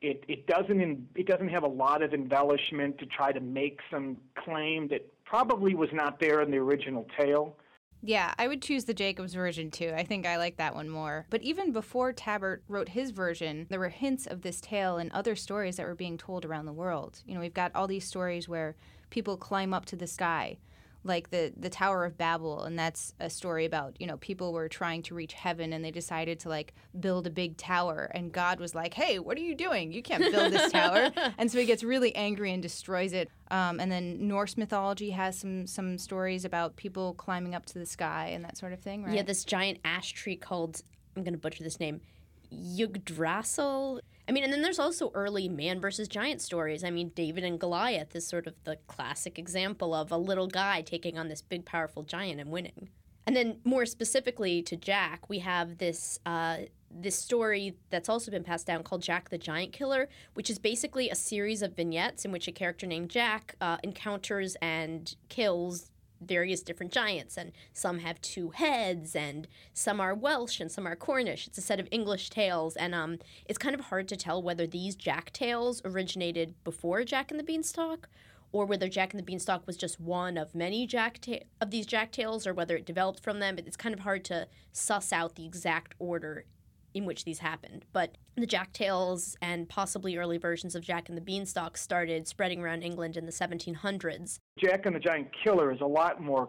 It 0.00 0.24
it 0.28 0.46
doesn't 0.46 0.80
in, 0.80 1.06
it 1.14 1.26
doesn't 1.26 1.48
have 1.48 1.62
a 1.62 1.68
lot 1.68 2.02
of 2.02 2.14
embellishment 2.14 2.98
to 2.98 3.06
try 3.06 3.32
to 3.32 3.40
make 3.40 3.80
some 3.90 4.16
claim 4.44 4.88
that 4.88 5.06
probably 5.24 5.74
was 5.74 5.90
not 5.92 6.18
there 6.20 6.40
in 6.40 6.50
the 6.50 6.56
original 6.56 7.06
tale. 7.18 7.56
Yeah, 8.02 8.32
I 8.38 8.48
would 8.48 8.62
choose 8.62 8.84
the 8.84 8.94
Jacobs 8.94 9.34
version 9.34 9.70
too. 9.70 9.92
I 9.94 10.04
think 10.04 10.26
I 10.26 10.38
like 10.38 10.56
that 10.56 10.74
one 10.74 10.88
more. 10.88 11.26
But 11.28 11.42
even 11.42 11.72
before 11.72 12.12
Tabart 12.12 12.62
wrote 12.68 12.88
his 12.90 13.10
version, 13.10 13.66
there 13.68 13.78
were 13.78 13.90
hints 13.90 14.26
of 14.26 14.42
this 14.42 14.60
tale 14.60 14.98
in 14.98 15.12
other 15.12 15.36
stories 15.36 15.76
that 15.76 15.86
were 15.86 15.94
being 15.94 16.16
told 16.16 16.44
around 16.44 16.64
the 16.64 16.72
world. 16.72 17.22
You 17.26 17.34
know, 17.34 17.40
we've 17.40 17.52
got 17.52 17.74
all 17.74 17.86
these 17.86 18.06
stories 18.06 18.48
where 18.48 18.74
people 19.10 19.36
climb 19.36 19.74
up 19.74 19.84
to 19.86 19.96
the 19.96 20.06
sky 20.06 20.56
like 21.02 21.30
the 21.30 21.52
the 21.56 21.70
Tower 21.70 22.04
of 22.04 22.18
Babel, 22.18 22.62
and 22.64 22.78
that's 22.78 23.14
a 23.20 23.30
story 23.30 23.64
about 23.64 23.96
you 24.00 24.06
know 24.06 24.16
people 24.18 24.52
were 24.52 24.68
trying 24.68 25.02
to 25.04 25.14
reach 25.14 25.32
heaven 25.32 25.72
and 25.72 25.84
they 25.84 25.90
decided 25.90 26.38
to 26.40 26.48
like 26.48 26.74
build 26.98 27.26
a 27.26 27.30
big 27.30 27.56
tower, 27.56 28.10
and 28.14 28.32
God 28.32 28.60
was 28.60 28.74
like, 28.74 28.94
"Hey, 28.94 29.18
what 29.18 29.36
are 29.38 29.42
you 29.42 29.54
doing? 29.54 29.92
You 29.92 30.02
can't 30.02 30.30
build 30.30 30.52
this 30.52 30.70
tower!" 30.72 31.10
and 31.38 31.50
so 31.50 31.58
he 31.58 31.64
gets 31.64 31.82
really 31.82 32.14
angry 32.14 32.52
and 32.52 32.62
destroys 32.62 33.12
it. 33.12 33.30
Um, 33.50 33.80
and 33.80 33.90
then 33.90 34.28
Norse 34.28 34.56
mythology 34.56 35.10
has 35.10 35.38
some 35.38 35.66
some 35.66 35.96
stories 35.98 36.44
about 36.44 36.76
people 36.76 37.14
climbing 37.14 37.54
up 37.54 37.66
to 37.66 37.78
the 37.78 37.86
sky 37.86 38.28
and 38.32 38.44
that 38.44 38.58
sort 38.58 38.72
of 38.72 38.80
thing, 38.80 39.04
right? 39.04 39.14
Yeah, 39.14 39.22
this 39.22 39.44
giant 39.44 39.78
ash 39.84 40.12
tree 40.12 40.36
called 40.36 40.82
I'm 41.16 41.24
going 41.24 41.34
to 41.34 41.38
butcher 41.38 41.64
this 41.64 41.80
name, 41.80 42.00
Yggdrasil 42.52 44.00
I 44.30 44.32
mean, 44.32 44.44
and 44.44 44.52
then 44.52 44.62
there's 44.62 44.78
also 44.78 45.10
early 45.12 45.48
man 45.48 45.80
versus 45.80 46.06
giant 46.06 46.40
stories. 46.40 46.84
I 46.84 46.90
mean, 46.90 47.08
David 47.16 47.42
and 47.42 47.58
Goliath 47.58 48.14
is 48.14 48.24
sort 48.24 48.46
of 48.46 48.54
the 48.62 48.76
classic 48.86 49.40
example 49.40 49.92
of 49.92 50.12
a 50.12 50.16
little 50.16 50.46
guy 50.46 50.82
taking 50.82 51.18
on 51.18 51.26
this 51.26 51.42
big, 51.42 51.64
powerful 51.64 52.04
giant 52.04 52.40
and 52.40 52.48
winning. 52.48 52.90
And 53.26 53.34
then, 53.34 53.56
more 53.64 53.84
specifically 53.84 54.62
to 54.62 54.76
Jack, 54.76 55.28
we 55.28 55.40
have 55.40 55.78
this 55.78 56.20
uh, 56.24 56.58
this 56.92 57.16
story 57.16 57.74
that's 57.90 58.08
also 58.08 58.30
been 58.30 58.44
passed 58.44 58.68
down 58.68 58.84
called 58.84 59.02
Jack 59.02 59.30
the 59.30 59.38
Giant 59.38 59.72
Killer, 59.72 60.08
which 60.34 60.48
is 60.48 60.60
basically 60.60 61.10
a 61.10 61.16
series 61.16 61.60
of 61.60 61.74
vignettes 61.74 62.24
in 62.24 62.30
which 62.30 62.46
a 62.46 62.52
character 62.52 62.86
named 62.86 63.10
Jack 63.10 63.56
uh, 63.60 63.78
encounters 63.82 64.56
and 64.62 65.16
kills 65.28 65.90
various 66.20 66.62
different 66.62 66.92
giants, 66.92 67.36
and 67.36 67.52
some 67.72 68.00
have 68.00 68.20
two 68.20 68.50
heads, 68.50 69.16
and 69.16 69.48
some 69.72 70.00
are 70.00 70.14
Welsh, 70.14 70.60
and 70.60 70.70
some 70.70 70.86
are 70.86 70.96
Cornish. 70.96 71.46
It's 71.46 71.58
a 71.58 71.62
set 71.62 71.80
of 71.80 71.88
English 71.90 72.30
tales, 72.30 72.76
and 72.76 72.94
um, 72.94 73.18
it's 73.46 73.58
kind 73.58 73.74
of 73.74 73.86
hard 73.86 74.08
to 74.08 74.16
tell 74.16 74.42
whether 74.42 74.66
these 74.66 74.94
Jack 74.94 75.32
tales 75.32 75.80
originated 75.84 76.54
before 76.64 77.04
Jack 77.04 77.30
and 77.30 77.40
the 77.40 77.44
Beanstalk, 77.44 78.08
or 78.52 78.66
whether 78.66 78.88
Jack 78.88 79.12
and 79.12 79.18
the 79.18 79.24
Beanstalk 79.24 79.66
was 79.66 79.76
just 79.76 80.00
one 80.00 80.36
of 80.36 80.54
many 80.54 80.86
Jack 80.86 81.20
ta- 81.20 81.44
of 81.60 81.70
these 81.70 81.86
Jack 81.86 82.12
tales, 82.12 82.46
or 82.46 82.54
whether 82.54 82.76
it 82.76 82.84
developed 82.84 83.22
from 83.22 83.38
them. 83.38 83.58
It's 83.58 83.76
kind 83.76 83.94
of 83.94 84.00
hard 84.00 84.24
to 84.26 84.48
suss 84.72 85.12
out 85.12 85.36
the 85.36 85.46
exact 85.46 85.94
order 85.98 86.44
in 86.94 87.04
which 87.04 87.24
these 87.24 87.38
happened. 87.38 87.84
But 87.92 88.16
the 88.36 88.46
Jack 88.46 88.72
Tales 88.72 89.36
and 89.42 89.68
possibly 89.68 90.16
early 90.16 90.38
versions 90.38 90.74
of 90.74 90.82
Jack 90.82 91.08
and 91.08 91.16
the 91.16 91.22
Beanstalk 91.22 91.76
started 91.76 92.26
spreading 92.26 92.60
around 92.60 92.82
England 92.82 93.16
in 93.16 93.26
the 93.26 93.32
1700s. 93.32 94.38
Jack 94.58 94.86
and 94.86 94.94
the 94.94 95.00
Giant 95.00 95.28
Killer 95.44 95.72
is 95.72 95.80
a 95.80 95.86
lot 95.86 96.20
more 96.22 96.48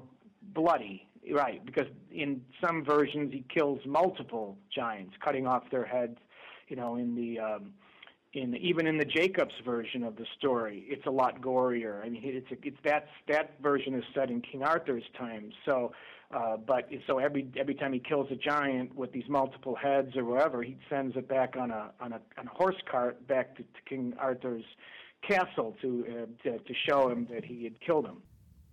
bloody, 0.53 1.07
right? 1.31 1.65
Because 1.65 1.87
in 2.11 2.41
some 2.63 2.83
versions 2.83 3.31
he 3.31 3.45
kills 3.53 3.79
multiple 3.85 4.57
giants, 4.73 5.13
cutting 5.23 5.47
off 5.47 5.63
their 5.71 5.85
heads. 5.85 6.17
You 6.67 6.77
know, 6.77 6.95
in 6.95 7.15
the 7.15 7.39
um, 7.39 7.73
in 8.33 8.55
even 8.55 8.87
in 8.87 8.97
the 8.97 9.05
Jacobs 9.05 9.53
version 9.65 10.03
of 10.03 10.15
the 10.15 10.25
story, 10.37 10.85
it's 10.87 11.05
a 11.05 11.11
lot 11.11 11.41
gorier. 11.41 12.03
I 12.03 12.09
mean, 12.09 12.21
it's 12.23 12.49
a, 12.51 12.55
it's 12.65 12.77
that's 12.83 13.09
that 13.27 13.55
version 13.61 13.93
is 13.93 14.03
set 14.15 14.29
in 14.29 14.41
King 14.41 14.63
Arthur's 14.63 15.03
time. 15.17 15.51
So, 15.65 15.91
uh, 16.33 16.57
but 16.57 16.89
so 17.07 17.19
every 17.19 17.47
every 17.59 17.75
time 17.75 17.93
he 17.93 17.99
kills 17.99 18.27
a 18.31 18.35
giant 18.35 18.95
with 18.95 19.11
these 19.11 19.27
multiple 19.27 19.75
heads 19.75 20.15
or 20.15 20.25
whatever, 20.25 20.63
he 20.63 20.77
sends 20.89 21.15
it 21.15 21.27
back 21.27 21.55
on 21.57 21.71
a 21.71 21.91
on 21.99 22.13
a 22.13 22.21
on 22.37 22.47
a 22.47 22.49
horse 22.49 22.81
cart 22.89 23.27
back 23.27 23.55
to, 23.57 23.63
to 23.63 23.81
King 23.87 24.13
Arthur's 24.19 24.63
castle 25.27 25.75
to, 25.81 26.05
uh, 26.09 26.43
to 26.43 26.57
to 26.59 26.73
show 26.87 27.09
him 27.09 27.27
that 27.31 27.45
he 27.45 27.63
had 27.63 27.79
killed 27.81 28.05
him. 28.05 28.21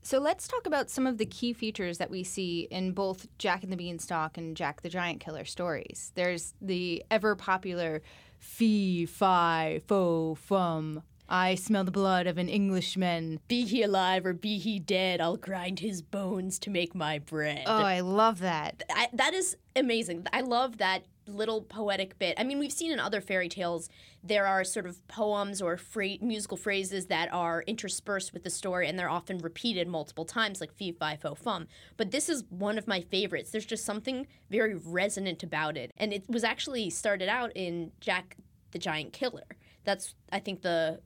So 0.02 0.18
let's 0.18 0.46
talk 0.46 0.66
about 0.66 0.90
some 0.90 1.06
of 1.06 1.18
the 1.18 1.26
key 1.26 1.52
features 1.52 1.98
that 1.98 2.08
we 2.08 2.22
see 2.22 2.68
in 2.70 2.92
both 2.92 3.26
Jack 3.36 3.62
and 3.62 3.72
the 3.72 3.76
Beanstalk 3.76 4.38
and 4.38 4.56
Jack 4.56 4.82
the 4.82 4.88
Giant 4.88 5.20
Killer 5.20 5.44
stories. 5.44 6.12
There's 6.14 6.54
the 6.60 7.04
ever 7.10 7.34
popular 7.34 8.02
fee, 8.38 9.06
fi, 9.06 9.80
fo, 9.86 10.36
fum. 10.36 11.02
I 11.28 11.54
smell 11.54 11.84
the 11.84 11.90
blood 11.90 12.26
of 12.26 12.38
an 12.38 12.48
Englishman. 12.48 13.40
Be 13.48 13.64
he 13.64 13.82
alive 13.82 14.24
or 14.24 14.32
be 14.32 14.58
he 14.58 14.78
dead, 14.78 15.20
I'll 15.20 15.36
grind 15.36 15.80
his 15.80 16.00
bones 16.00 16.58
to 16.60 16.70
make 16.70 16.94
my 16.94 17.18
bread. 17.18 17.64
Oh, 17.66 17.82
I 17.82 18.00
love 18.00 18.40
that. 18.40 18.82
I, 18.90 19.08
that 19.12 19.34
is 19.34 19.56
amazing. 19.76 20.26
I 20.32 20.40
love 20.40 20.78
that 20.78 21.04
little 21.26 21.60
poetic 21.60 22.18
bit. 22.18 22.34
I 22.38 22.44
mean, 22.44 22.58
we've 22.58 22.72
seen 22.72 22.90
in 22.90 22.98
other 22.98 23.20
fairy 23.20 23.48
tales 23.48 23.90
there 24.24 24.46
are 24.46 24.64
sort 24.64 24.86
of 24.86 25.06
poems 25.08 25.60
or 25.60 25.76
fra- 25.76 26.16
musical 26.20 26.56
phrases 26.56 27.06
that 27.06 27.32
are 27.32 27.62
interspersed 27.66 28.32
with 28.32 28.44
the 28.44 28.50
story 28.50 28.88
and 28.88 28.98
they're 28.98 29.10
often 29.10 29.38
repeated 29.38 29.86
multiple 29.86 30.24
times, 30.24 30.60
like 30.60 30.72
fee, 30.72 30.92
fi, 30.92 31.16
fo, 31.16 31.34
fum. 31.34 31.66
But 31.96 32.10
this 32.10 32.28
is 32.28 32.44
one 32.48 32.78
of 32.78 32.88
my 32.88 33.02
favorites. 33.02 33.50
There's 33.50 33.66
just 33.66 33.84
something 33.84 34.26
very 34.50 34.74
resonant 34.74 35.42
about 35.42 35.76
it. 35.76 35.92
And 35.98 36.12
it 36.12 36.24
was 36.28 36.44
actually 36.44 36.90
started 36.90 37.28
out 37.28 37.52
in 37.54 37.92
Jack 38.00 38.36
the 38.70 38.78
Giant 38.78 39.12
Killer. 39.12 39.44
That's, 39.84 40.14
I 40.32 40.38
think, 40.38 40.62
the 40.62 41.00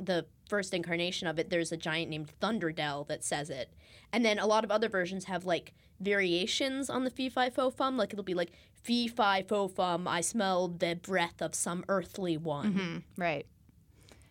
the 0.00 0.26
first 0.48 0.72
incarnation 0.72 1.26
of 1.26 1.38
it, 1.38 1.50
there's 1.50 1.72
a 1.72 1.76
giant 1.76 2.10
named 2.10 2.30
Thunderdell 2.40 3.06
that 3.08 3.24
says 3.24 3.50
it. 3.50 3.72
And 4.12 4.24
then 4.24 4.38
a 4.38 4.46
lot 4.46 4.64
of 4.64 4.70
other 4.70 4.88
versions 4.88 5.24
have 5.24 5.44
like 5.44 5.72
variations 6.00 6.88
on 6.88 7.04
the 7.04 7.10
fee 7.10 7.28
fi 7.28 7.50
fo 7.50 7.70
fum. 7.70 7.96
Like 7.96 8.12
it'll 8.12 8.24
be 8.24 8.34
like 8.34 8.52
fee 8.72 9.08
fi 9.08 9.42
fo 9.42 9.68
fum, 9.68 10.06
I 10.06 10.20
smelled 10.20 10.78
the 10.80 10.94
breath 10.94 11.40
of 11.40 11.54
some 11.54 11.84
earthly 11.88 12.36
one. 12.36 12.72
Mm-hmm, 12.72 12.96
right. 13.20 13.46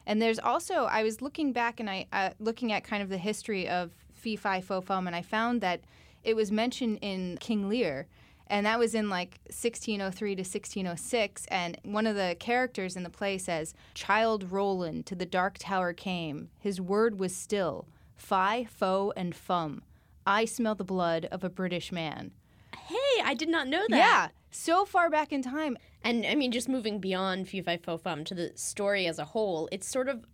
And 0.05 0.21
there's 0.21 0.39
also 0.39 0.85
I 0.85 1.03
was 1.03 1.21
looking 1.21 1.51
back 1.51 1.79
and 1.79 1.89
I 1.89 2.07
uh, 2.11 2.29
looking 2.39 2.71
at 2.71 2.83
kind 2.83 3.01
of 3.03 3.09
the 3.09 3.17
history 3.17 3.67
of 3.67 3.91
fee 4.13 4.35
fi 4.35 4.61
fo 4.61 4.81
fum, 4.81 5.07
and 5.07 5.15
I 5.15 5.21
found 5.21 5.61
that 5.61 5.81
it 6.23 6.35
was 6.35 6.51
mentioned 6.51 6.99
in 7.01 7.37
King 7.39 7.67
Lear. 7.67 8.07
And 8.47 8.65
that 8.65 8.79
was 8.79 8.93
in 8.93 9.09
like 9.09 9.39
1603 9.45 10.35
to 10.35 10.41
1606. 10.41 11.45
And 11.47 11.79
one 11.83 12.07
of 12.07 12.15
the 12.15 12.35
characters 12.39 12.95
in 12.95 13.03
the 13.03 13.09
play 13.09 13.37
says, 13.37 13.73
Child 13.93 14.51
Roland 14.51 15.05
to 15.07 15.15
the 15.15 15.25
dark 15.25 15.57
tower 15.59 15.93
came. 15.93 16.49
His 16.59 16.79
word 16.79 17.19
was 17.19 17.35
still, 17.35 17.87
fi, 18.15 18.65
fo, 18.65 19.11
and 19.15 19.35
fum. 19.35 19.81
I 20.27 20.45
smell 20.45 20.75
the 20.75 20.83
blood 20.83 21.25
of 21.31 21.43
a 21.43 21.49
British 21.49 21.91
man. 21.91 22.31
Hey, 22.87 23.21
I 23.23 23.33
did 23.33 23.49
not 23.49 23.67
know 23.67 23.85
that. 23.89 23.97
Yeah, 23.97 24.27
so 24.51 24.85
far 24.85 25.09
back 25.09 25.31
in 25.31 25.41
time. 25.41 25.77
And 26.03 26.25
I 26.25 26.35
mean, 26.35 26.51
just 26.51 26.69
moving 26.69 26.99
beyond 26.99 27.47
Fee 27.47 27.61
Fi 27.61 27.77
Fo 27.77 27.97
Fum 27.97 28.23
to 28.25 28.35
the 28.35 28.51
story 28.55 29.07
as 29.07 29.17
a 29.19 29.25
whole, 29.25 29.67
it's 29.71 29.87
sort 29.87 30.07
of 30.07 30.25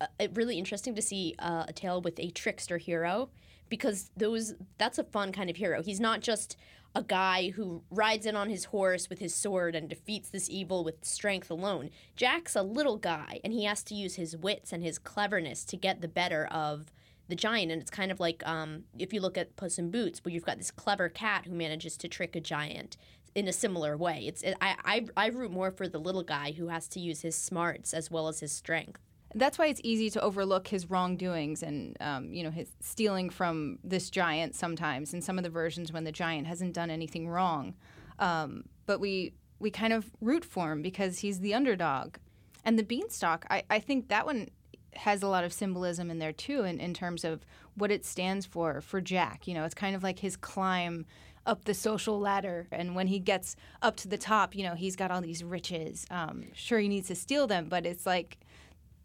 uh, 0.00 0.06
really 0.34 0.58
interesting 0.58 0.94
to 0.94 1.02
see 1.02 1.34
uh, 1.38 1.64
a 1.68 1.72
tale 1.72 2.00
with 2.00 2.18
a 2.18 2.30
trickster 2.30 2.78
hero 2.78 3.28
because 3.68 4.10
those 4.16 4.54
that's 4.78 4.98
a 4.98 5.04
fun 5.04 5.32
kind 5.32 5.50
of 5.50 5.56
hero. 5.56 5.82
He's 5.82 6.00
not 6.00 6.20
just 6.20 6.56
a 6.94 7.02
guy 7.02 7.50
who 7.50 7.82
rides 7.90 8.26
in 8.26 8.34
on 8.34 8.48
his 8.48 8.66
horse 8.66 9.08
with 9.08 9.18
his 9.18 9.34
sword 9.34 9.74
and 9.74 9.88
defeats 9.88 10.30
this 10.30 10.48
evil 10.48 10.84
with 10.84 11.04
strength 11.04 11.50
alone. 11.50 11.90
Jack's 12.16 12.56
a 12.56 12.62
little 12.62 12.96
guy, 12.96 13.40
and 13.44 13.52
he 13.52 13.64
has 13.64 13.82
to 13.84 13.94
use 13.94 14.16
his 14.16 14.36
wits 14.36 14.72
and 14.72 14.82
his 14.82 14.98
cleverness 14.98 15.64
to 15.66 15.76
get 15.76 16.00
the 16.00 16.08
better 16.08 16.46
of 16.46 16.92
the 17.28 17.36
giant. 17.36 17.70
And 17.70 17.80
it's 17.80 17.90
kind 17.90 18.10
of 18.10 18.20
like 18.20 18.46
um, 18.46 18.84
if 18.98 19.12
you 19.12 19.20
look 19.20 19.38
at 19.38 19.56
Puss 19.56 19.78
in 19.78 19.90
Boots, 19.90 20.24
where 20.24 20.32
you've 20.32 20.46
got 20.46 20.58
this 20.58 20.70
clever 20.70 21.08
cat 21.08 21.44
who 21.46 21.54
manages 21.54 21.96
to 21.98 22.08
trick 22.08 22.34
a 22.34 22.40
giant 22.40 22.96
in 23.34 23.46
a 23.46 23.52
similar 23.52 23.96
way. 23.96 24.24
It's 24.26 24.42
it, 24.42 24.56
I, 24.60 24.76
I 24.84 25.06
I 25.16 25.26
root 25.28 25.52
more 25.52 25.70
for 25.70 25.86
the 25.88 26.00
little 26.00 26.24
guy 26.24 26.52
who 26.52 26.68
has 26.68 26.88
to 26.88 27.00
use 27.00 27.20
his 27.20 27.36
smarts 27.36 27.94
as 27.94 28.10
well 28.10 28.28
as 28.28 28.40
his 28.40 28.52
strength. 28.52 29.00
That's 29.34 29.58
why 29.58 29.66
it's 29.66 29.80
easy 29.84 30.08
to 30.10 30.22
overlook 30.22 30.68
his 30.68 30.88
wrongdoings 30.88 31.62
and, 31.62 31.96
um, 32.00 32.32
you 32.32 32.42
know, 32.42 32.50
his 32.50 32.68
stealing 32.80 33.28
from 33.30 33.78
this 33.84 34.08
giant 34.10 34.54
sometimes 34.54 35.12
in 35.12 35.20
some 35.20 35.38
of 35.38 35.44
the 35.44 35.50
versions 35.50 35.92
when 35.92 36.04
the 36.04 36.12
giant 36.12 36.46
hasn't 36.46 36.72
done 36.72 36.90
anything 36.90 37.28
wrong. 37.28 37.74
Um, 38.18 38.64
but 38.86 39.00
we 39.00 39.34
we 39.60 39.70
kind 39.70 39.92
of 39.92 40.10
root 40.20 40.44
for 40.44 40.72
him 40.72 40.82
because 40.82 41.18
he's 41.18 41.40
the 41.40 41.52
underdog. 41.52 42.16
And 42.64 42.78
the 42.78 42.84
beanstalk, 42.84 43.44
I, 43.50 43.64
I 43.68 43.80
think 43.80 44.08
that 44.08 44.24
one 44.24 44.48
has 44.94 45.22
a 45.22 45.28
lot 45.28 45.44
of 45.44 45.52
symbolism 45.52 46.10
in 46.10 46.18
there 46.18 46.32
too, 46.32 46.64
in, 46.64 46.80
in 46.80 46.94
terms 46.94 47.24
of 47.24 47.44
what 47.74 47.90
it 47.90 48.04
stands 48.04 48.46
for 48.46 48.80
for 48.80 49.00
Jack. 49.00 49.46
You 49.46 49.54
know, 49.54 49.64
it's 49.64 49.74
kind 49.74 49.94
of 49.94 50.02
like 50.02 50.20
his 50.20 50.36
climb 50.36 51.06
up 51.46 51.64
the 51.64 51.74
social 51.74 52.18
ladder. 52.20 52.68
And 52.70 52.94
when 52.94 53.06
he 53.06 53.18
gets 53.18 53.56
up 53.82 53.96
to 53.96 54.08
the 54.08 54.18
top, 54.18 54.54
you 54.54 54.62
know, 54.62 54.74
he's 54.74 54.96
got 54.96 55.10
all 55.10 55.20
these 55.20 55.42
riches. 55.42 56.06
Um, 56.10 56.44
sure, 56.52 56.78
he 56.78 56.88
needs 56.88 57.08
to 57.08 57.14
steal 57.14 57.46
them, 57.46 57.68
but 57.68 57.86
it's 57.86 58.06
like 58.06 58.38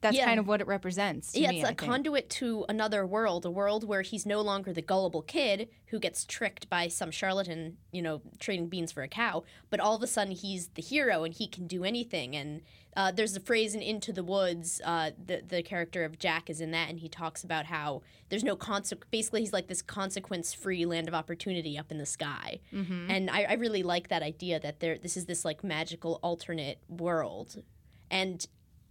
that's 0.03 0.15
Yeah. 0.15 0.25
kind 0.25 0.39
of 0.39 0.47
what 0.47 0.61
it 0.61 0.67
represents. 0.67 1.35
Yeah, 1.35 1.49
me, 1.49 1.61
it's 1.61 1.65
I 1.65 1.71
a 1.71 1.75
think. 1.75 1.89
conduit 1.89 2.29
to 2.31 2.65
another 2.69 3.05
world, 3.07 3.45
a 3.45 3.51
world 3.51 3.83
where 3.83 4.03
he's 4.03 4.25
no 4.25 4.41
longer 4.41 4.71
the 4.71 4.81
gullible 4.83 5.23
kid 5.23 5.69
who 5.87 5.99
gets 5.99 6.23
tricked 6.25 6.69
by 6.69 6.87
some 6.87 7.09
charlatan, 7.09 7.77
you 7.91 8.01
know, 8.01 8.21
trading 8.39 8.67
beans 8.67 8.91
for 8.91 9.01
a 9.01 9.07
cow, 9.07 9.43
but 9.71 9.79
all 9.79 9.95
of 9.95 10.03
a 10.03 10.07
sudden 10.07 10.33
he's 10.33 10.67
the 10.75 10.81
hero 10.83 11.23
and 11.23 11.33
he 11.33 11.47
can 11.47 11.65
do 11.65 11.83
anything. 11.83 12.35
And 12.35 12.61
uh, 12.95 13.11
there's 13.11 13.35
a 13.35 13.39
phrase 13.39 13.73
in 13.73 13.81
Into 13.81 14.13
the 14.13 14.23
Woods, 14.23 14.79
uh, 14.85 15.11
the, 15.25 15.41
the 15.47 15.63
character 15.63 16.03
of 16.03 16.19
Jack 16.19 16.47
is 16.47 16.61
in 16.61 16.69
that, 16.71 16.89
and 16.89 16.99
he 16.99 17.09
talks 17.09 17.43
about 17.43 17.65
how 17.65 18.03
there's 18.29 18.43
no 18.43 18.55
consequence. 18.55 19.07
Basically, 19.09 19.39
he's 19.41 19.53
like 19.53 19.67
this 19.67 19.81
consequence 19.81 20.53
free 20.53 20.85
land 20.85 21.07
of 21.07 21.15
opportunity 21.15 21.75
up 21.75 21.91
in 21.91 21.97
the 21.97 22.05
sky. 22.05 22.59
Mm-hmm. 22.71 23.09
And 23.09 23.29
I, 23.31 23.43
I 23.49 23.53
really 23.53 23.81
like 23.81 24.09
that 24.09 24.21
idea 24.21 24.59
that 24.59 24.79
there 24.79 24.99
this 24.99 25.17
is 25.17 25.25
this 25.25 25.43
like 25.43 25.63
magical 25.63 26.19
alternate 26.21 26.79
world. 26.87 27.63
And 28.11 28.45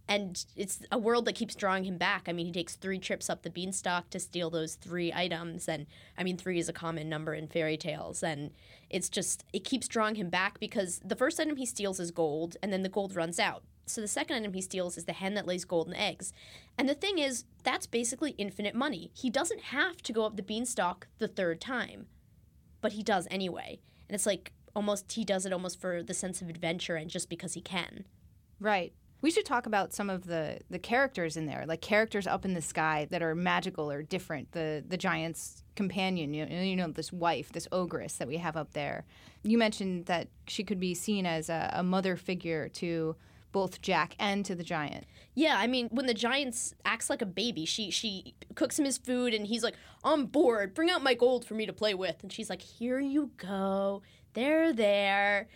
and 0.07 0.45
it's 0.55 0.81
a 0.91 0.97
world 0.97 1.25
that 1.25 1.35
keeps 1.35 1.55
drawing 1.55 1.85
him 1.85 1.97
back. 1.97 2.23
I 2.27 2.33
mean, 2.33 2.45
he 2.45 2.51
takes 2.51 2.75
three 2.75 2.99
trips 2.99 3.29
up 3.29 3.43
the 3.43 3.49
beanstalk 3.49 4.09
to 4.09 4.19
steal 4.19 4.49
those 4.49 4.75
three 4.75 5.13
items, 5.13 5.69
and 5.69 5.85
I 6.17 6.23
mean, 6.23 6.37
three 6.37 6.59
is 6.59 6.67
a 6.69 6.73
common 6.73 7.07
number 7.07 7.33
in 7.33 7.47
fairy 7.47 7.77
tales, 7.77 8.21
and 8.21 8.51
it's 8.89 9.09
just 9.09 9.45
it 9.53 9.63
keeps 9.63 9.87
drawing 9.87 10.15
him 10.15 10.29
back 10.29 10.59
because 10.59 10.99
the 11.05 11.15
first 11.15 11.39
item 11.39 11.55
he 11.55 11.65
steals 11.65 11.99
is 11.99 12.11
gold, 12.11 12.57
and 12.61 12.73
then 12.73 12.83
the 12.83 12.89
gold 12.89 13.15
runs 13.15 13.39
out. 13.39 13.63
So 13.85 14.01
the 14.01 14.07
second 14.07 14.37
item 14.37 14.53
he 14.53 14.61
steals 14.61 14.97
is 14.97 15.05
the 15.05 15.13
hen 15.13 15.33
that 15.35 15.47
lays 15.47 15.65
golden 15.65 15.95
eggs, 15.95 16.33
and 16.77 16.89
the 16.89 16.95
thing 16.95 17.17
is, 17.17 17.45
that's 17.63 17.87
basically 17.87 18.31
infinite 18.31 18.75
money. 18.75 19.11
He 19.13 19.29
doesn't 19.29 19.61
have 19.61 19.97
to 20.03 20.13
go 20.13 20.25
up 20.25 20.35
the 20.35 20.43
beanstalk 20.43 21.07
the 21.19 21.27
third 21.27 21.61
time, 21.61 22.07
but 22.81 22.93
he 22.93 23.03
does 23.03 23.27
anyway, 23.31 23.79
and 24.09 24.15
it's 24.15 24.25
like 24.25 24.51
almost 24.75 25.11
he 25.13 25.23
does 25.23 25.45
it 25.45 25.53
almost 25.53 25.79
for 25.79 26.03
the 26.03 26.13
sense 26.13 26.41
of 26.41 26.49
adventure 26.49 26.95
and 26.95 27.09
just 27.09 27.29
because 27.29 27.53
he 27.53 27.61
can. 27.61 28.05
Right. 28.59 28.93
We 29.23 29.31
should 29.31 29.45
talk 29.45 29.65
about 29.65 29.93
some 29.93 30.09
of 30.09 30.27
the, 30.27 30.59
the 30.69 30.77
characters 30.77 31.37
in 31.37 31.45
there, 31.45 31.63
like 31.65 31.79
characters 31.79 32.27
up 32.27 32.43
in 32.43 32.53
the 32.53 32.61
sky 32.61 33.07
that 33.09 33.23
are 33.23 33.33
magical 33.33 33.89
or 33.89 34.03
different. 34.03 34.51
The 34.51 34.83
the 34.85 34.97
giant's 34.97 35.63
companion, 35.77 36.33
you 36.33 36.45
know, 36.45 36.61
you 36.61 36.75
know 36.75 36.89
this 36.89 37.13
wife, 37.13 37.53
this 37.53 37.65
ogress 37.71 38.17
that 38.17 38.27
we 38.27 38.35
have 38.37 38.57
up 38.57 38.73
there. 38.73 39.05
You 39.41 39.57
mentioned 39.57 40.07
that 40.07 40.27
she 40.47 40.65
could 40.65 40.79
be 40.79 40.93
seen 40.93 41.25
as 41.25 41.49
a, 41.49 41.71
a 41.73 41.83
mother 41.83 42.17
figure 42.17 42.67
to 42.69 43.15
both 43.53 43.81
Jack 43.81 44.15
and 44.19 44.43
to 44.43 44.55
the 44.55 44.63
giant. 44.63 45.05
Yeah, 45.35 45.55
I 45.57 45.67
mean, 45.67 45.87
when 45.91 46.05
the 46.05 46.13
giant 46.13 46.73
acts 46.83 47.09
like 47.09 47.21
a 47.21 47.25
baby, 47.25 47.63
she 47.63 47.91
she 47.91 48.35
cooks 48.55 48.77
him 48.77 48.83
his 48.83 48.97
food, 48.97 49.33
and 49.33 49.47
he's 49.47 49.63
like, 49.63 49.75
"I'm 50.03 50.25
bored. 50.25 50.73
Bring 50.73 50.89
out 50.89 51.01
my 51.01 51.13
gold 51.13 51.45
for 51.45 51.53
me 51.53 51.65
to 51.65 51.71
play 51.71 51.93
with." 51.93 52.21
And 52.23 52.33
she's 52.33 52.49
like, 52.49 52.61
"Here 52.61 52.99
you 52.99 53.31
go. 53.37 54.01
There, 54.33 54.73
there." 54.73 55.47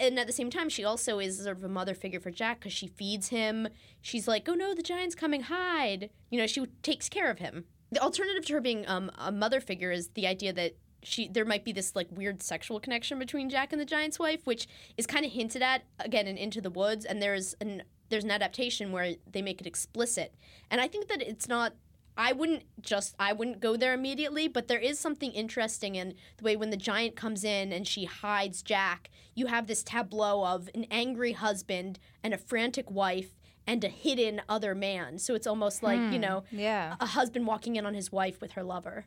And 0.00 0.18
at 0.18 0.26
the 0.26 0.32
same 0.32 0.50
time, 0.50 0.68
she 0.68 0.84
also 0.84 1.18
is 1.18 1.42
sort 1.42 1.56
of 1.56 1.64
a 1.64 1.68
mother 1.68 1.94
figure 1.94 2.20
for 2.20 2.30
Jack 2.30 2.60
because 2.60 2.72
she 2.72 2.86
feeds 2.86 3.28
him. 3.28 3.68
She's 4.00 4.26
like, 4.26 4.48
"Oh 4.48 4.54
no, 4.54 4.74
the 4.74 4.82
giant's 4.82 5.14
coming. 5.14 5.42
Hide." 5.42 6.10
You 6.30 6.38
know, 6.38 6.46
she 6.46 6.64
takes 6.82 7.08
care 7.08 7.30
of 7.30 7.38
him. 7.38 7.64
The 7.90 8.00
alternative 8.00 8.46
to 8.46 8.54
her 8.54 8.60
being 8.60 8.86
um, 8.88 9.10
a 9.18 9.32
mother 9.32 9.60
figure 9.60 9.90
is 9.90 10.08
the 10.10 10.26
idea 10.26 10.52
that 10.52 10.76
she 11.02 11.28
there 11.28 11.44
might 11.44 11.64
be 11.64 11.72
this 11.72 11.96
like 11.96 12.08
weird 12.10 12.42
sexual 12.42 12.80
connection 12.80 13.18
between 13.18 13.48
Jack 13.48 13.72
and 13.72 13.80
the 13.80 13.86
giant's 13.86 14.18
wife, 14.18 14.46
which 14.46 14.68
is 14.96 15.06
kind 15.06 15.24
of 15.24 15.32
hinted 15.32 15.62
at 15.62 15.82
again 15.98 16.26
in 16.26 16.36
Into 16.36 16.60
the 16.60 16.70
Woods, 16.70 17.04
and 17.04 17.22
there's 17.22 17.54
an 17.60 17.82
there's 18.08 18.24
an 18.24 18.30
adaptation 18.30 18.92
where 18.92 19.14
they 19.30 19.42
make 19.42 19.60
it 19.60 19.66
explicit, 19.66 20.34
and 20.70 20.80
I 20.80 20.88
think 20.88 21.08
that 21.08 21.22
it's 21.22 21.48
not. 21.48 21.74
I 22.20 22.32
wouldn't 22.32 22.64
just 22.82 23.14
I 23.18 23.32
wouldn't 23.32 23.60
go 23.60 23.76
there 23.76 23.94
immediately, 23.94 24.46
but 24.46 24.68
there 24.68 24.78
is 24.78 24.98
something 24.98 25.32
interesting 25.32 25.94
in 25.94 26.14
the 26.36 26.44
way 26.44 26.54
when 26.54 26.68
the 26.68 26.76
giant 26.76 27.16
comes 27.16 27.44
in 27.44 27.72
and 27.72 27.88
she 27.88 28.04
hides 28.04 28.60
Jack, 28.60 29.08
you 29.34 29.46
have 29.46 29.66
this 29.66 29.82
tableau 29.82 30.44
of 30.44 30.68
an 30.74 30.84
angry 30.90 31.32
husband 31.32 31.98
and 32.22 32.34
a 32.34 32.38
frantic 32.38 32.90
wife 32.90 33.38
and 33.66 33.82
a 33.84 33.88
hidden 33.88 34.42
other 34.50 34.74
man. 34.74 35.18
So 35.18 35.34
it's 35.34 35.46
almost 35.46 35.82
like, 35.82 36.12
you 36.12 36.18
know, 36.18 36.44
Yeah, 36.50 36.96
a 37.00 37.06
husband 37.06 37.46
walking 37.46 37.76
in 37.76 37.86
on 37.86 37.94
his 37.94 38.12
wife 38.12 38.42
with 38.42 38.52
her 38.52 38.62
lover. 38.62 39.06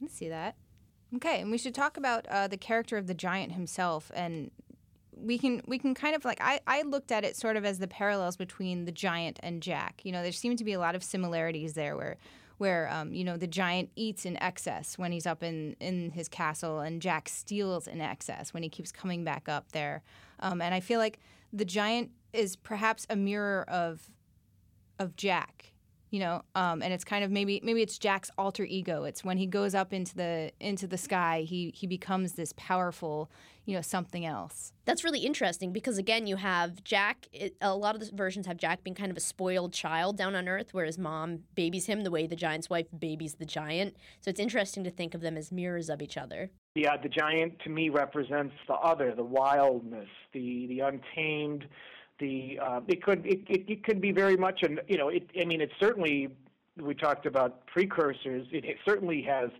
I 0.00 0.06
see 0.06 0.28
that. 0.28 0.54
Okay, 1.16 1.40
and 1.40 1.50
we 1.50 1.58
should 1.58 1.74
talk 1.74 1.96
about 1.96 2.24
uh, 2.28 2.46
the 2.46 2.56
character 2.56 2.96
of 2.96 3.08
the 3.08 3.14
giant 3.14 3.50
himself. 3.50 4.12
And 4.14 4.52
we 5.16 5.38
can 5.38 5.60
we 5.66 5.78
can 5.78 5.92
kind 5.92 6.14
of 6.14 6.24
like 6.24 6.38
I, 6.40 6.60
I 6.68 6.82
looked 6.82 7.10
at 7.10 7.24
it 7.24 7.36
sort 7.36 7.56
of 7.56 7.64
as 7.64 7.80
the 7.80 7.88
parallels 7.88 8.36
between 8.36 8.84
the 8.84 8.92
giant 8.92 9.40
and 9.42 9.60
Jack. 9.60 10.02
You 10.04 10.12
know, 10.12 10.22
there 10.22 10.30
seem 10.30 10.54
to 10.56 10.64
be 10.64 10.72
a 10.72 10.78
lot 10.78 10.94
of 10.94 11.02
similarities 11.02 11.74
there 11.74 11.96
where 11.96 12.16
where 12.58 12.88
um, 12.90 13.12
you 13.12 13.24
know 13.24 13.36
the 13.36 13.46
giant 13.46 13.90
eats 13.96 14.24
in 14.24 14.36
excess 14.42 14.96
when 14.98 15.12
he's 15.12 15.26
up 15.26 15.42
in 15.42 15.76
in 15.80 16.10
his 16.10 16.28
castle, 16.28 16.80
and 16.80 17.02
Jack 17.02 17.28
steals 17.28 17.86
in 17.86 18.00
excess 18.00 18.54
when 18.54 18.62
he 18.62 18.68
keeps 18.68 18.92
coming 18.92 19.24
back 19.24 19.48
up 19.48 19.72
there. 19.72 20.02
Um, 20.40 20.60
and 20.60 20.74
I 20.74 20.80
feel 20.80 20.98
like 20.98 21.18
the 21.52 21.64
giant 21.64 22.10
is 22.32 22.56
perhaps 22.56 23.06
a 23.10 23.16
mirror 23.16 23.64
of 23.68 24.10
of 24.98 25.16
Jack 25.16 25.73
you 26.14 26.20
know 26.20 26.42
um, 26.54 26.80
and 26.80 26.92
it's 26.92 27.02
kind 27.02 27.24
of 27.24 27.32
maybe 27.32 27.60
maybe 27.64 27.82
it's 27.82 27.98
jack's 27.98 28.30
alter 28.38 28.62
ego. 28.62 29.02
It's 29.02 29.24
when 29.24 29.36
he 29.36 29.48
goes 29.48 29.74
up 29.74 29.92
into 29.92 30.14
the 30.14 30.52
into 30.60 30.86
the 30.86 30.96
sky 30.96 31.44
he 31.44 31.72
he 31.74 31.88
becomes 31.88 32.34
this 32.34 32.54
powerful 32.56 33.32
you 33.64 33.74
know 33.74 33.80
something 33.80 34.24
else. 34.24 34.72
That's 34.84 35.02
really 35.02 35.26
interesting 35.26 35.72
because 35.72 35.98
again 35.98 36.28
you 36.28 36.36
have 36.36 36.84
jack 36.84 37.26
it, 37.32 37.56
a 37.60 37.74
lot 37.74 37.96
of 37.96 38.00
the 38.00 38.14
versions 38.14 38.46
have 38.46 38.58
jack 38.58 38.84
being 38.84 38.94
kind 38.94 39.10
of 39.10 39.16
a 39.16 39.20
spoiled 39.20 39.72
child 39.72 40.16
down 40.16 40.36
on 40.36 40.48
earth 40.48 40.72
where 40.72 40.84
his 40.84 40.98
mom 40.98 41.40
babies 41.56 41.86
him 41.86 42.04
the 42.04 42.12
way 42.12 42.28
the 42.28 42.36
giant's 42.36 42.70
wife 42.70 42.86
babies 42.96 43.34
the 43.34 43.44
giant. 43.44 43.96
So 44.20 44.30
it's 44.30 44.38
interesting 44.38 44.84
to 44.84 44.90
think 44.90 45.14
of 45.14 45.20
them 45.20 45.36
as 45.36 45.50
mirrors 45.50 45.90
of 45.90 46.00
each 46.00 46.16
other. 46.16 46.52
Yeah 46.76 46.96
the 46.96 47.08
giant 47.08 47.58
to 47.64 47.70
me 47.70 47.88
represents 47.88 48.54
the 48.68 48.74
other 48.74 49.16
the 49.16 49.24
wildness 49.24 50.08
the 50.32 50.68
the 50.68 50.78
untamed 50.78 51.64
the 52.18 52.58
uh, 52.62 52.80
it 52.86 53.02
could 53.02 53.24
it, 53.26 53.40
it, 53.48 53.64
it 53.68 53.84
could 53.84 54.00
be 54.00 54.12
very 54.12 54.36
much 54.36 54.62
an 54.62 54.80
you 54.88 54.96
know 54.96 55.08
it 55.08 55.28
I 55.40 55.44
mean 55.44 55.60
it 55.60 55.70
certainly 55.80 56.28
we 56.80 56.94
talked 56.94 57.26
about 57.26 57.66
precursors 57.66 58.46
it, 58.52 58.64
it 58.64 58.76
certainly 58.84 59.22
has 59.22 59.50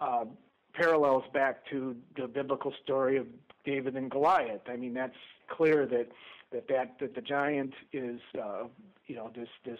uh, 0.00 0.24
parallels 0.72 1.24
back 1.32 1.66
to 1.70 1.96
the 2.16 2.26
biblical 2.26 2.72
story 2.82 3.16
of 3.16 3.26
David 3.64 3.96
and 3.96 4.10
Goliath. 4.10 4.62
I 4.66 4.76
mean 4.76 4.94
that's 4.94 5.16
clear 5.48 5.86
that 5.86 6.08
that 6.52 6.68
that, 6.68 6.98
that 7.00 7.14
the 7.14 7.20
giant 7.20 7.74
is 7.92 8.20
uh, 8.40 8.64
you 9.06 9.16
know 9.16 9.30
this 9.34 9.48
this 9.64 9.78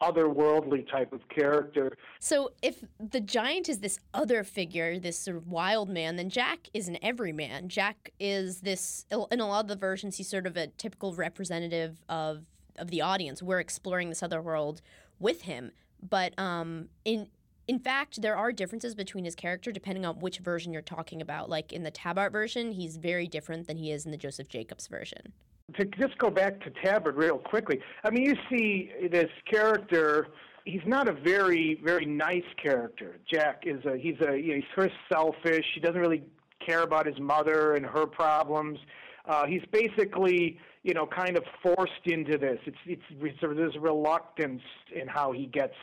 otherworldly 0.00 0.90
type 0.90 1.12
of 1.12 1.28
character. 1.28 1.96
So, 2.18 2.50
if 2.62 2.82
the 2.98 3.20
giant 3.20 3.68
is 3.68 3.78
this 3.78 3.98
other 4.14 4.44
figure, 4.44 4.98
this 4.98 5.18
sort 5.18 5.36
of 5.36 5.48
wild 5.48 5.88
man, 5.88 6.16
then 6.16 6.30
Jack 6.30 6.68
is 6.72 6.88
an 6.88 6.98
everyman. 7.02 7.68
Jack 7.68 8.12
is 8.18 8.60
this, 8.60 9.06
in 9.10 9.40
a 9.40 9.46
lot 9.46 9.60
of 9.60 9.68
the 9.68 9.76
versions, 9.76 10.16
he's 10.16 10.28
sort 10.28 10.46
of 10.46 10.56
a 10.56 10.68
typical 10.68 11.14
representative 11.14 12.02
of 12.08 12.44
of 12.78 12.88
the 12.88 13.02
audience. 13.02 13.42
We're 13.42 13.60
exploring 13.60 14.08
this 14.08 14.22
other 14.22 14.40
world 14.40 14.80
with 15.18 15.42
him, 15.42 15.72
but 16.08 16.38
um, 16.38 16.88
in 17.04 17.28
in 17.68 17.78
fact, 17.78 18.22
there 18.22 18.36
are 18.36 18.50
differences 18.50 18.94
between 18.94 19.24
his 19.24 19.34
character 19.34 19.70
depending 19.70 20.04
on 20.04 20.18
which 20.18 20.38
version 20.38 20.72
you're 20.72 20.82
talking 20.82 21.20
about. 21.20 21.48
Like 21.48 21.72
in 21.72 21.82
the 21.82 21.90
Tabart 21.90 22.32
version, 22.32 22.72
he's 22.72 22.96
very 22.96 23.28
different 23.28 23.68
than 23.68 23.76
he 23.76 23.92
is 23.92 24.04
in 24.04 24.10
the 24.10 24.16
Joseph 24.16 24.48
Jacobs 24.48 24.86
version 24.86 25.32
to 25.78 25.84
just 25.84 26.18
go 26.18 26.30
back 26.30 26.60
to 26.60 26.70
Tabart 26.82 27.16
real 27.16 27.38
quickly, 27.38 27.80
I 28.04 28.10
mean, 28.10 28.24
you 28.24 28.34
see 28.50 28.90
this 29.10 29.30
character. 29.50 30.28
He's 30.64 30.82
not 30.86 31.08
a 31.08 31.12
very, 31.12 31.80
very 31.82 32.06
nice 32.06 32.44
character. 32.62 33.18
Jack 33.32 33.62
is 33.64 33.84
a 33.84 33.96
he's 33.96 34.16
a 34.20 34.36
you 34.36 34.48
know, 34.48 34.54
he's 34.56 34.64
sort 34.74 34.86
of 34.86 34.92
selfish. 35.12 35.64
He 35.74 35.80
doesn't 35.80 36.00
really 36.00 36.24
care 36.64 36.82
about 36.82 37.06
his 37.06 37.18
mother 37.18 37.74
and 37.74 37.86
her 37.86 38.06
problems. 38.06 38.78
Uh, 39.26 39.46
he's 39.46 39.62
basically, 39.70 40.58
you 40.82 40.94
know, 40.94 41.06
kind 41.06 41.36
of 41.36 41.44
forced 41.62 42.06
into 42.06 42.38
this. 42.38 42.58
It's 42.66 42.76
it's, 42.86 43.02
it's 43.10 43.38
there's 43.40 43.76
reluctance 43.80 44.62
in 44.94 45.08
how 45.08 45.32
he 45.32 45.46
gets 45.46 45.74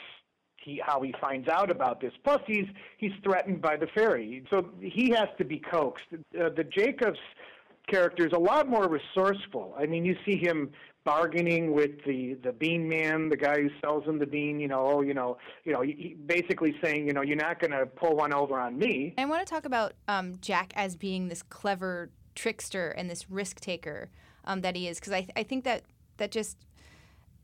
he 0.68 0.82
how 0.86 1.02
he 1.02 1.14
finds 1.20 1.48
out 1.48 1.72
about 1.72 2.02
this. 2.02 2.14
Plus, 2.24 2.42
he's 2.46 2.66
he's 2.98 3.14
threatened 3.24 3.62
by 3.62 3.78
the 3.78 3.88
fairy, 3.96 4.44
so 4.50 4.70
he 4.82 5.10
has 5.12 5.30
to 5.38 5.46
be 5.46 5.60
coaxed. 5.60 6.06
Uh, 6.14 6.50
the 6.56 6.64
Jacobs 6.64 7.20
character 7.88 8.26
is 8.26 8.34
a 8.34 8.40
lot 8.40 8.68
more 8.68 8.88
resourceful. 8.88 9.76
I 9.78 9.86
mean, 9.86 10.06
you 10.06 10.16
see 10.26 10.38
him 10.38 10.72
bargaining 11.06 11.74
with 11.74 11.92
the 12.06 12.38
the 12.44 12.52
bean 12.52 12.88
man, 12.88 13.30
the 13.30 13.38
guy 13.38 13.62
who 13.62 13.70
sells 13.82 14.06
him 14.06 14.20
the 14.20 14.26
bean. 14.26 14.60
You 14.60 14.68
know, 14.68 14.86
oh, 14.86 15.02
you 15.02 15.14
know, 15.14 15.38
you 15.64 15.74
know, 15.74 15.84
basically 16.26 16.76
saying, 16.84 17.08
you 17.08 17.14
know, 17.14 17.22
you're 17.22 17.38
not 17.38 17.60
going 17.60 17.72
to 17.72 17.86
pull 17.86 18.16
one 18.16 18.34
over 18.34 18.60
on 18.60 18.78
me. 18.78 19.14
I 19.18 19.26
want 19.26 19.46
to 19.46 19.52
talk 19.52 19.66
about 19.66 19.94
um, 20.08 20.36
Jack 20.42 20.74
as 20.76 20.96
being 20.96 21.30
this 21.30 21.42
clever 21.42 22.12
trickster 22.36 22.90
and 22.90 23.10
this 23.10 23.30
risk 23.30 23.60
taker 23.60 24.10
um, 24.46 24.62
that 24.62 24.76
he 24.76 24.88
is, 24.88 25.00
because 25.00 25.14
I 25.14 25.22
th- 25.22 25.34
I 25.36 25.44
think 25.44 25.64
that 25.64 25.84
that 26.18 26.32
just 26.32 26.58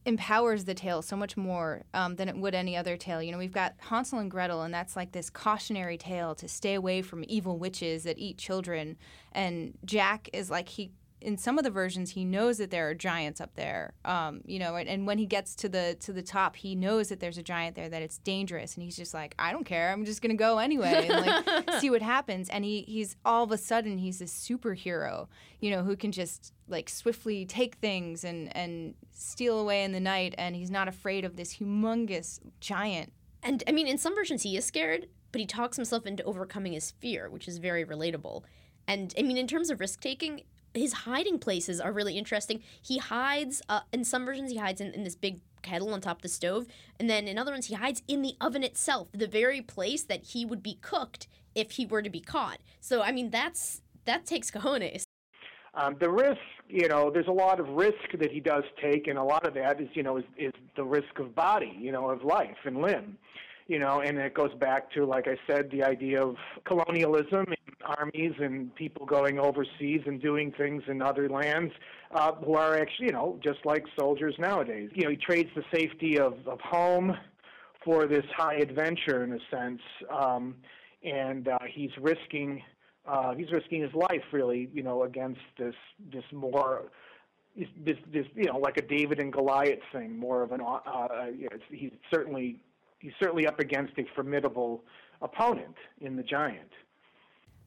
empowers 0.06 0.66
the 0.66 0.74
tale 0.74 1.02
so 1.02 1.16
much 1.16 1.38
more 1.38 1.84
um, 1.94 2.16
than 2.16 2.28
it 2.28 2.36
would 2.36 2.54
any 2.54 2.76
other 2.76 2.98
tale. 2.98 3.22
You 3.22 3.32
know, 3.32 3.38
we've 3.38 3.52
got 3.54 3.74
Hansel 3.80 4.20
and 4.20 4.30
Gretel, 4.30 4.64
and 4.64 4.74
that's 4.74 4.96
like 4.96 5.12
this 5.12 5.30
cautionary 5.30 5.98
tale 5.98 6.36
to 6.36 6.48
stay 6.48 6.74
away 6.74 7.02
from 7.02 7.24
evil 7.28 7.58
witches 7.58 8.04
that 8.04 8.20
eat 8.20 8.38
children. 8.38 8.98
And 9.32 9.78
Jack 9.86 10.30
is 10.34 10.50
like 10.50 10.70
he 10.70 10.92
in 11.24 11.38
some 11.38 11.58
of 11.58 11.64
the 11.64 11.70
versions 11.70 12.12
he 12.12 12.26
knows 12.26 12.58
that 12.58 12.70
there 12.70 12.90
are 12.90 12.94
giants 12.94 13.40
up 13.40 13.56
there 13.56 13.94
um, 14.06 14.42
you 14.46 14.60
know 14.60 14.76
and, 14.76 14.90
and, 14.90 15.08
when 15.08 15.18
he 15.18 15.26
gets 15.26 15.56
to 15.56 15.70
the 15.70 15.96
to 16.00 16.12
the 16.12 16.22
top 16.22 16.56
he 16.56 16.76
knows 16.76 17.10
that 17.10 17.20
there's 17.20 17.38
a 17.38 17.44
giant 17.44 17.76
there 17.76 17.90
that 17.90 18.02
it's 18.02 18.18
dangerous. 18.20 18.76
And 18.76 18.84
he's 18.84 18.96
just 18.96 19.14
like 19.14 19.34
i 19.40 19.52
don't 19.52 19.64
care. 19.64 19.92
I'm 19.92 20.06
just 20.06 20.22
gonna 20.22 20.36
go 20.36 20.60
anyway 20.60 21.08
and 21.10 21.26
like 21.26 21.72
see 21.80 21.90
what 21.90 22.02
happens. 22.02 22.50
And 22.50 22.64
he 22.66 22.82
he's 22.82 23.16
all 23.26 23.44
of 23.44 23.52
a 23.52 23.58
sudden 23.58 23.98
he's 23.98 24.22
a 24.22 24.26
superhero 24.26 25.28
you 25.60 25.72
know 25.72 25.84
who 25.84 25.96
can 25.96 26.12
just 26.12 26.54
like 26.68 26.90
swiftly 26.90 27.46
take 27.46 27.76
things 27.76 28.24
and 28.24 28.56
and 28.56 28.94
steal 29.12 29.60
away 29.60 29.84
in 29.84 29.92
the 29.92 30.00
night. 30.00 30.36
And 30.38 30.56
he's 30.56 30.72
not 30.72 30.88
afraid 30.88 31.26
of 31.26 31.36
this 31.36 31.58
humongous 31.58 32.40
giant. 32.60 33.12
And 33.42 33.64
i 33.68 33.72
mean 33.72 33.88
in 33.88 33.98
some 33.98 34.16
versions 34.16 34.44
he 34.44 34.58
is 34.58 34.66
scared 34.66 35.08
but 35.32 35.42
he 35.42 35.48
talks 35.48 35.78
himself 35.78 36.06
into 36.06 36.24
overcoming 36.24 36.74
his 36.74 36.92
fear 36.92 37.30
which 37.30 37.48
is 37.48 37.58
very 37.58 37.86
relatable. 37.86 38.44
And 38.88 39.14
I 39.18 39.22
mean, 39.22 39.38
in 39.38 39.48
terms 39.48 39.70
of 39.70 39.80
risk 39.80 40.02
taking, 40.02 40.42
his 40.74 40.94
hiding 40.94 41.40
places 41.40 41.80
are 41.80 41.92
really 41.92 42.18
interesting. 42.18 42.62
He 42.82 42.98
hides 42.98 43.62
uh, 43.70 43.82
in 43.92 44.04
some 44.04 44.26
versions 44.26 44.52
he 44.52 44.58
hides 44.58 44.82
in, 44.82 44.94
in 44.94 45.04
this 45.04 45.16
big 45.16 45.40
kettle 45.62 45.94
on 45.94 46.02
top 46.02 46.18
of 46.18 46.22
the 46.24 46.30
stove, 46.30 46.68
and 47.00 47.10
then 47.10 47.28
in 47.28 47.38
other 47.38 47.52
ones 47.52 47.68
he 47.68 47.76
hides 47.76 48.02
in 48.08 48.22
the 48.22 48.36
oven 48.42 48.64
itself, 48.64 49.10
the 49.14 49.28
very 49.28 49.62
place 49.62 50.04
that 50.04 50.24
he 50.24 50.46
would 50.46 50.62
be 50.62 50.78
cooked 50.82 51.28
if 51.56 51.72
he 51.72 51.86
were 51.86 52.02
to 52.02 52.10
be 52.10 52.20
caught. 52.20 52.60
So 52.80 53.02
I 53.02 53.12
mean 53.12 53.30
that's 53.30 53.82
that 54.06 54.26
takes 54.26 54.52
cojones. 54.52 55.04
Um, 55.76 55.96
the 56.00 56.10
risk, 56.10 56.38
you 56.70 56.88
know, 56.88 57.10
there's 57.10 57.28
a 57.28 57.32
lot 57.32 57.60
of 57.60 57.68
risk 57.70 58.12
that 58.20 58.32
he 58.32 58.40
does 58.40 58.64
take, 58.80 59.08
and 59.08 59.18
a 59.18 59.24
lot 59.24 59.48
of 59.48 59.56
that 59.56 59.82
is, 59.82 59.88
you 59.94 60.04
know, 60.04 60.18
is, 60.18 60.24
is 60.38 60.52
the 60.76 60.84
risk 60.84 61.18
of 61.18 61.34
body, 61.34 61.76
you 61.80 61.92
know, 61.92 62.12
of 62.12 62.24
life 62.24 62.58
and 62.66 62.80
limb 62.80 63.18
you 63.74 63.80
know, 63.80 64.02
and 64.02 64.20
it 64.20 64.36
goes 64.36 64.54
back 64.60 64.92
to, 64.92 65.04
like 65.04 65.28
I 65.28 65.36
said, 65.48 65.72
the 65.72 65.84
idea 65.84 66.24
of 66.24 66.36
colonialism 66.64 67.46
and 67.48 67.98
armies 67.98 68.34
and 68.38 68.74
people 68.76 69.04
going 69.08 69.40
overseas 69.40 70.02
and 70.06 70.22
doing 70.22 70.54
things 70.56 70.84
in 70.88 71.02
other 71.02 71.28
lands 71.28 71.74
uh, 72.14 72.34
who 72.34 72.54
are 72.54 72.78
actually, 72.78 73.08
you 73.08 73.12
know, 73.14 73.40
just 73.44 73.66
like 73.66 73.84
soldiers 73.98 74.36
nowadays. 74.38 74.92
You 74.94 75.06
know, 75.06 75.10
he 75.10 75.16
trades 75.16 75.50
the 75.56 75.64
safety 75.74 76.20
of, 76.20 76.36
of 76.46 76.60
home 76.62 77.18
for 77.84 78.06
this 78.06 78.26
high 78.38 78.58
adventure, 78.58 79.24
in 79.24 79.34
a 79.34 79.40
sense, 79.50 79.82
um, 80.08 80.54
and 81.04 81.48
uh, 81.48 81.58
he's 81.68 81.92
risking 82.00 82.62
uh, 83.06 83.34
he's 83.34 83.52
risking 83.52 83.82
his 83.82 83.94
life, 83.94 84.24
really, 84.32 84.70
you 84.72 84.84
know, 84.84 85.04
against 85.04 85.42
this 85.58 85.76
this 86.14 86.24
more 86.32 86.84
this 87.56 87.98
this 88.14 88.26
you 88.36 88.46
know 88.46 88.58
like 88.58 88.78
a 88.78 88.82
David 88.82 89.20
and 89.20 89.34
Goliath 89.34 89.80
thing, 89.92 90.16
more 90.18 90.44
of 90.44 90.52
an 90.52 90.62
uh, 90.62 90.76
uh, 90.86 91.26
he's 91.72 91.92
certainly 92.14 92.62
he's 93.04 93.12
certainly 93.20 93.46
up 93.46 93.60
against 93.60 93.94
a 94.00 94.06
formidable 94.16 94.82
opponent 95.22 95.76
in 96.00 96.16
the 96.16 96.24
giant. 96.24 96.72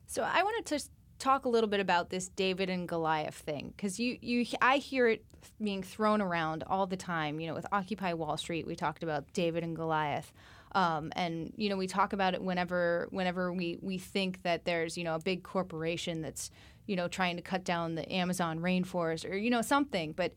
So 0.06 0.22
I 0.22 0.42
wanted 0.42 0.66
to 0.78 0.88
talk 1.18 1.44
a 1.44 1.48
little 1.48 1.68
bit 1.68 1.78
about 1.78 2.10
this 2.10 2.28
David 2.28 2.70
and 2.70 2.88
Goliath 2.88 3.34
thing 3.34 3.72
because 3.76 4.00
you 4.00 4.18
you 4.20 4.46
I 4.60 4.78
hear 4.78 5.08
it 5.08 5.24
being 5.62 5.82
thrown 5.82 6.20
around 6.20 6.64
all 6.66 6.86
the 6.86 6.96
time. 6.96 7.38
You 7.38 7.48
know, 7.48 7.54
with 7.54 7.66
Occupy 7.70 8.14
Wall 8.14 8.36
Street, 8.36 8.66
we 8.66 8.74
talked 8.74 9.02
about 9.02 9.30
David 9.34 9.62
and 9.62 9.76
Goliath. 9.76 10.32
Um, 10.72 11.12
and 11.14 11.52
you 11.56 11.68
know 11.68 11.76
we 11.76 11.86
talk 11.86 12.12
about 12.12 12.34
it 12.34 12.42
whenever 12.42 13.08
whenever 13.10 13.52
we, 13.52 13.78
we 13.82 13.98
think 13.98 14.42
that 14.42 14.64
there's 14.64 14.96
you 14.96 15.04
know 15.04 15.14
a 15.14 15.20
big 15.20 15.42
corporation 15.42 16.22
that's 16.22 16.50
you 16.86 16.96
know 16.96 17.08
trying 17.08 17.36
to 17.36 17.42
cut 17.42 17.62
down 17.62 17.94
the 17.94 18.10
Amazon 18.12 18.60
rainforest 18.60 19.30
or 19.30 19.36
you 19.36 19.48
know 19.48 19.62
something 19.62 20.12
but 20.12 20.34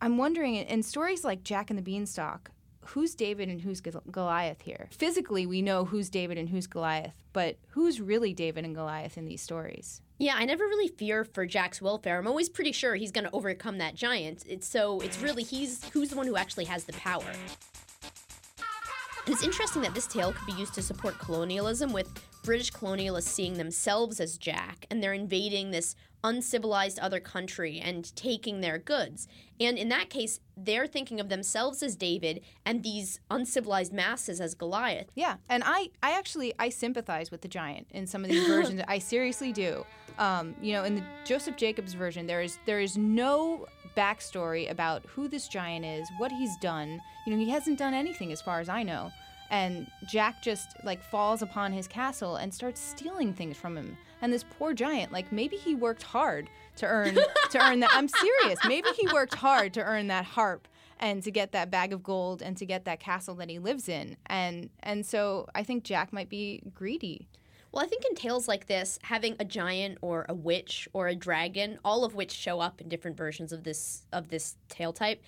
I'm 0.00 0.18
wondering 0.18 0.56
in 0.56 0.82
stories 0.82 1.24
like 1.24 1.42
Jack 1.42 1.70
and 1.70 1.78
the 1.78 1.82
Beanstalk 1.82 2.50
who's 2.88 3.14
David 3.14 3.48
and 3.48 3.60
who's 3.60 3.80
Goliath 3.80 4.62
here? 4.62 4.88
Physically, 4.90 5.46
we 5.46 5.62
know 5.62 5.84
who's 5.84 6.08
David 6.08 6.38
and 6.38 6.48
who's 6.48 6.66
Goliath, 6.66 7.14
but 7.32 7.58
who's 7.68 8.00
really 8.00 8.32
David 8.32 8.64
and 8.64 8.74
Goliath 8.74 9.18
in 9.18 9.26
these 9.26 9.42
stories? 9.42 10.00
Yeah, 10.18 10.34
I 10.36 10.44
never 10.44 10.64
really 10.64 10.88
fear 10.88 11.24
for 11.24 11.44
Jack's 11.46 11.82
welfare. 11.82 12.18
I'm 12.18 12.26
always 12.26 12.48
pretty 12.48 12.72
sure 12.72 12.94
he's 12.94 13.12
going 13.12 13.24
to 13.24 13.32
overcome 13.32 13.78
that 13.78 13.94
giant. 13.94 14.44
It's, 14.48 14.66
so 14.66 15.00
it's 15.00 15.20
really 15.20 15.42
he's 15.42 15.84
who's 15.90 16.08
the 16.10 16.16
one 16.16 16.26
who 16.26 16.36
actually 16.36 16.64
has 16.64 16.84
the 16.84 16.94
power. 16.94 17.24
And 19.26 19.34
it's 19.34 19.42
interesting 19.42 19.82
that 19.82 19.92
this 19.92 20.06
tale 20.06 20.32
could 20.32 20.46
be 20.46 20.58
used 20.58 20.74
to 20.74 20.82
support 20.82 21.18
colonialism, 21.18 21.92
with 21.92 22.08
British 22.44 22.72
colonialists 22.72 23.24
seeing 23.24 23.54
themselves 23.54 24.20
as 24.20 24.38
Jack, 24.38 24.86
and 24.88 25.02
they're 25.02 25.12
invading 25.12 25.72
this 25.72 25.96
uncivilized 26.26 26.98
other 26.98 27.20
country 27.20 27.78
and 27.78 28.14
taking 28.16 28.60
their 28.60 28.78
goods. 28.78 29.28
And 29.60 29.78
in 29.78 29.88
that 29.90 30.10
case, 30.10 30.40
they're 30.56 30.88
thinking 30.88 31.20
of 31.20 31.28
themselves 31.28 31.82
as 31.82 31.94
David 31.94 32.42
and 32.64 32.82
these 32.82 33.20
uncivilized 33.30 33.92
masses 33.92 34.40
as 34.40 34.54
Goliath. 34.54 35.06
Yeah, 35.14 35.36
and 35.48 35.62
I, 35.64 35.90
I 36.02 36.18
actually, 36.18 36.52
I 36.58 36.68
sympathize 36.68 37.30
with 37.30 37.42
the 37.42 37.48
giant 37.48 37.86
in 37.92 38.06
some 38.06 38.24
of 38.24 38.30
these 38.30 38.46
versions. 38.46 38.82
I 38.88 38.98
seriously 38.98 39.52
do. 39.52 39.86
Um, 40.18 40.56
you 40.60 40.72
know, 40.72 40.82
in 40.84 40.96
the 40.96 41.04
Joseph 41.24 41.56
Jacobs 41.56 41.94
version, 41.94 42.26
there 42.26 42.42
is 42.42 42.58
there 42.66 42.80
is 42.80 42.96
no 42.96 43.66
backstory 43.96 44.70
about 44.70 45.04
who 45.06 45.28
this 45.28 45.46
giant 45.46 45.84
is, 45.84 46.08
what 46.18 46.32
he's 46.32 46.56
done. 46.58 47.00
You 47.26 47.32
know, 47.32 47.38
he 47.38 47.50
hasn't 47.50 47.78
done 47.78 47.94
anything 47.94 48.32
as 48.32 48.42
far 48.42 48.60
as 48.60 48.68
I 48.68 48.82
know. 48.82 49.12
And 49.50 49.90
Jack 50.06 50.42
just 50.42 50.76
like 50.84 51.02
falls 51.02 51.42
upon 51.42 51.72
his 51.72 51.86
castle 51.86 52.36
and 52.36 52.52
starts 52.52 52.80
stealing 52.80 53.32
things 53.32 53.56
from 53.56 53.76
him. 53.76 53.96
And 54.22 54.32
this 54.32 54.44
poor 54.58 54.72
giant, 54.72 55.12
like 55.12 55.30
maybe 55.30 55.56
he 55.56 55.74
worked 55.74 56.02
hard 56.02 56.48
to 56.76 56.86
earn 56.86 57.14
to 57.14 57.64
earn 57.64 57.80
that. 57.80 57.90
I'm 57.92 58.08
serious. 58.08 58.58
Maybe 58.66 58.88
he 58.98 59.06
worked 59.12 59.34
hard 59.34 59.74
to 59.74 59.82
earn 59.82 60.08
that 60.08 60.24
harp 60.24 60.68
and 60.98 61.22
to 61.22 61.30
get 61.30 61.52
that 61.52 61.70
bag 61.70 61.92
of 61.92 62.02
gold 62.02 62.42
and 62.42 62.56
to 62.56 62.66
get 62.66 62.84
that 62.86 63.00
castle 63.00 63.34
that 63.36 63.50
he 63.50 63.58
lives 63.58 63.88
in. 63.88 64.16
And 64.26 64.70
and 64.82 65.04
so 65.04 65.48
I 65.54 65.62
think 65.62 65.84
Jack 65.84 66.12
might 66.12 66.28
be 66.28 66.62
greedy. 66.74 67.28
Well, 67.72 67.84
I 67.84 67.88
think 67.88 68.04
in 68.06 68.14
tales 68.14 68.48
like 68.48 68.68
this, 68.68 68.98
having 69.02 69.36
a 69.38 69.44
giant 69.44 69.98
or 70.00 70.24
a 70.28 70.34
witch 70.34 70.88
or 70.94 71.08
a 71.08 71.14
dragon, 71.14 71.78
all 71.84 72.04
of 72.04 72.14
which 72.14 72.32
show 72.32 72.60
up 72.60 72.80
in 72.80 72.88
different 72.88 73.16
versions 73.16 73.52
of 73.52 73.64
this 73.64 74.06
of 74.12 74.28
this 74.28 74.56
tale 74.68 74.92
type, 74.92 75.22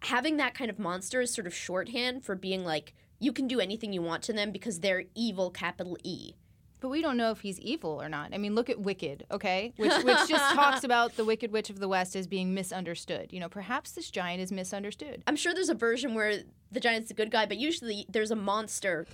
having 0.00 0.38
that 0.38 0.54
kind 0.54 0.70
of 0.70 0.78
monster 0.78 1.20
is 1.20 1.32
sort 1.32 1.46
of 1.46 1.54
shorthand 1.54 2.24
for 2.24 2.34
being 2.34 2.64
like 2.64 2.94
you 3.24 3.32
can 3.32 3.48
do 3.48 3.58
anything 3.58 3.92
you 3.92 4.02
want 4.02 4.22
to 4.24 4.32
them 4.32 4.52
because 4.52 4.80
they're 4.80 5.04
evil, 5.14 5.50
capital 5.50 5.96
E. 6.04 6.34
But 6.80 6.90
we 6.90 7.00
don't 7.00 7.16
know 7.16 7.30
if 7.30 7.40
he's 7.40 7.58
evil 7.60 8.02
or 8.02 8.10
not. 8.10 8.34
I 8.34 8.38
mean, 8.38 8.54
look 8.54 8.68
at 8.68 8.78
Wicked, 8.78 9.24
okay? 9.30 9.72
Which, 9.78 9.94
which 10.04 10.28
just 10.28 10.54
talks 10.54 10.84
about 10.84 11.16
the 11.16 11.24
Wicked 11.24 11.50
Witch 11.50 11.70
of 11.70 11.78
the 11.78 11.88
West 11.88 12.14
as 12.14 12.26
being 12.26 12.52
misunderstood. 12.52 13.32
You 13.32 13.40
know, 13.40 13.48
perhaps 13.48 13.92
this 13.92 14.10
giant 14.10 14.42
is 14.42 14.52
misunderstood. 14.52 15.22
I'm 15.26 15.36
sure 15.36 15.54
there's 15.54 15.70
a 15.70 15.74
version 15.74 16.14
where 16.14 16.40
the 16.70 16.80
giant's 16.80 17.10
a 17.10 17.14
good 17.14 17.30
guy, 17.30 17.46
but 17.46 17.56
usually 17.56 18.04
there's 18.10 18.30
a 18.30 18.36
monster. 18.36 19.06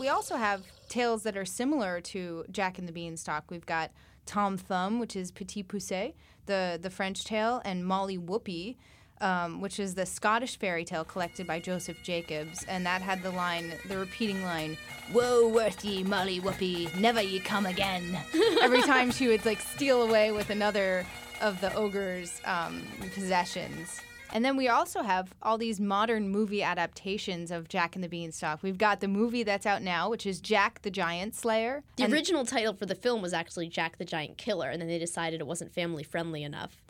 We 0.00 0.08
also 0.08 0.36
have 0.36 0.62
tales 0.88 1.22
that 1.24 1.36
are 1.36 1.44
similar 1.44 2.00
to 2.00 2.46
Jack 2.50 2.78
and 2.78 2.88
the 2.88 2.92
Beanstalk. 2.92 3.50
We've 3.50 3.66
got 3.66 3.90
Tom 4.24 4.56
Thumb, 4.56 5.00
which 5.00 5.16
is 5.16 5.30
Petit 5.30 5.64
Poucet, 5.64 6.16
the, 6.46 6.78
the 6.80 6.88
French 6.88 7.24
tale, 7.24 7.60
and 7.66 7.84
Molly 7.84 8.16
Whuppie, 8.16 8.76
um, 9.24 9.60
which 9.60 9.80
is 9.80 9.94
the 9.94 10.04
Scottish 10.06 10.58
fairy 10.58 10.84
tale 10.84 11.04
collected 11.04 11.46
by 11.46 11.58
Joseph 11.58 12.02
Jacobs, 12.02 12.62
and 12.68 12.84
that 12.86 13.00
had 13.02 13.22
the 13.22 13.30
line, 13.30 13.72
the 13.88 13.96
repeating 13.98 14.42
line, 14.44 14.76
"Woe 15.12 15.48
worth 15.48 15.84
ye, 15.84 16.02
Molly 16.04 16.40
Whuppie, 16.40 16.94
never 16.96 17.22
ye 17.22 17.40
come 17.40 17.66
again." 17.66 18.16
Every 18.62 18.82
time 18.82 19.10
she 19.10 19.26
would 19.28 19.44
like 19.46 19.60
steal 19.60 20.02
away 20.02 20.30
with 20.30 20.50
another 20.50 21.06
of 21.40 21.60
the 21.60 21.74
ogre's 21.74 22.40
um, 22.44 22.82
possessions. 23.14 24.00
And 24.32 24.44
then 24.44 24.56
we 24.56 24.68
also 24.68 25.02
have 25.02 25.32
all 25.42 25.58
these 25.58 25.78
modern 25.80 26.28
movie 26.28 26.62
adaptations 26.62 27.52
of 27.52 27.68
Jack 27.68 27.94
and 27.94 28.02
the 28.02 28.08
Beanstalk. 28.08 28.64
We've 28.64 28.78
got 28.78 28.98
the 29.00 29.06
movie 29.06 29.44
that's 29.44 29.64
out 29.64 29.80
now, 29.80 30.10
which 30.10 30.26
is 30.26 30.40
Jack 30.40 30.82
the 30.82 30.90
Giant 30.90 31.36
Slayer. 31.36 31.84
The 31.96 32.04
And- 32.04 32.12
original 32.12 32.44
title 32.44 32.74
for 32.74 32.84
the 32.84 32.96
film 32.96 33.22
was 33.22 33.32
actually 33.32 33.68
Jack 33.68 33.96
the 33.98 34.04
Giant 34.04 34.36
Killer, 34.36 34.70
and 34.70 34.80
then 34.82 34.88
they 34.88 34.98
decided 34.98 35.40
it 35.40 35.46
wasn't 35.46 35.72
family 35.72 36.02
friendly 36.02 36.42
enough. 36.42 36.82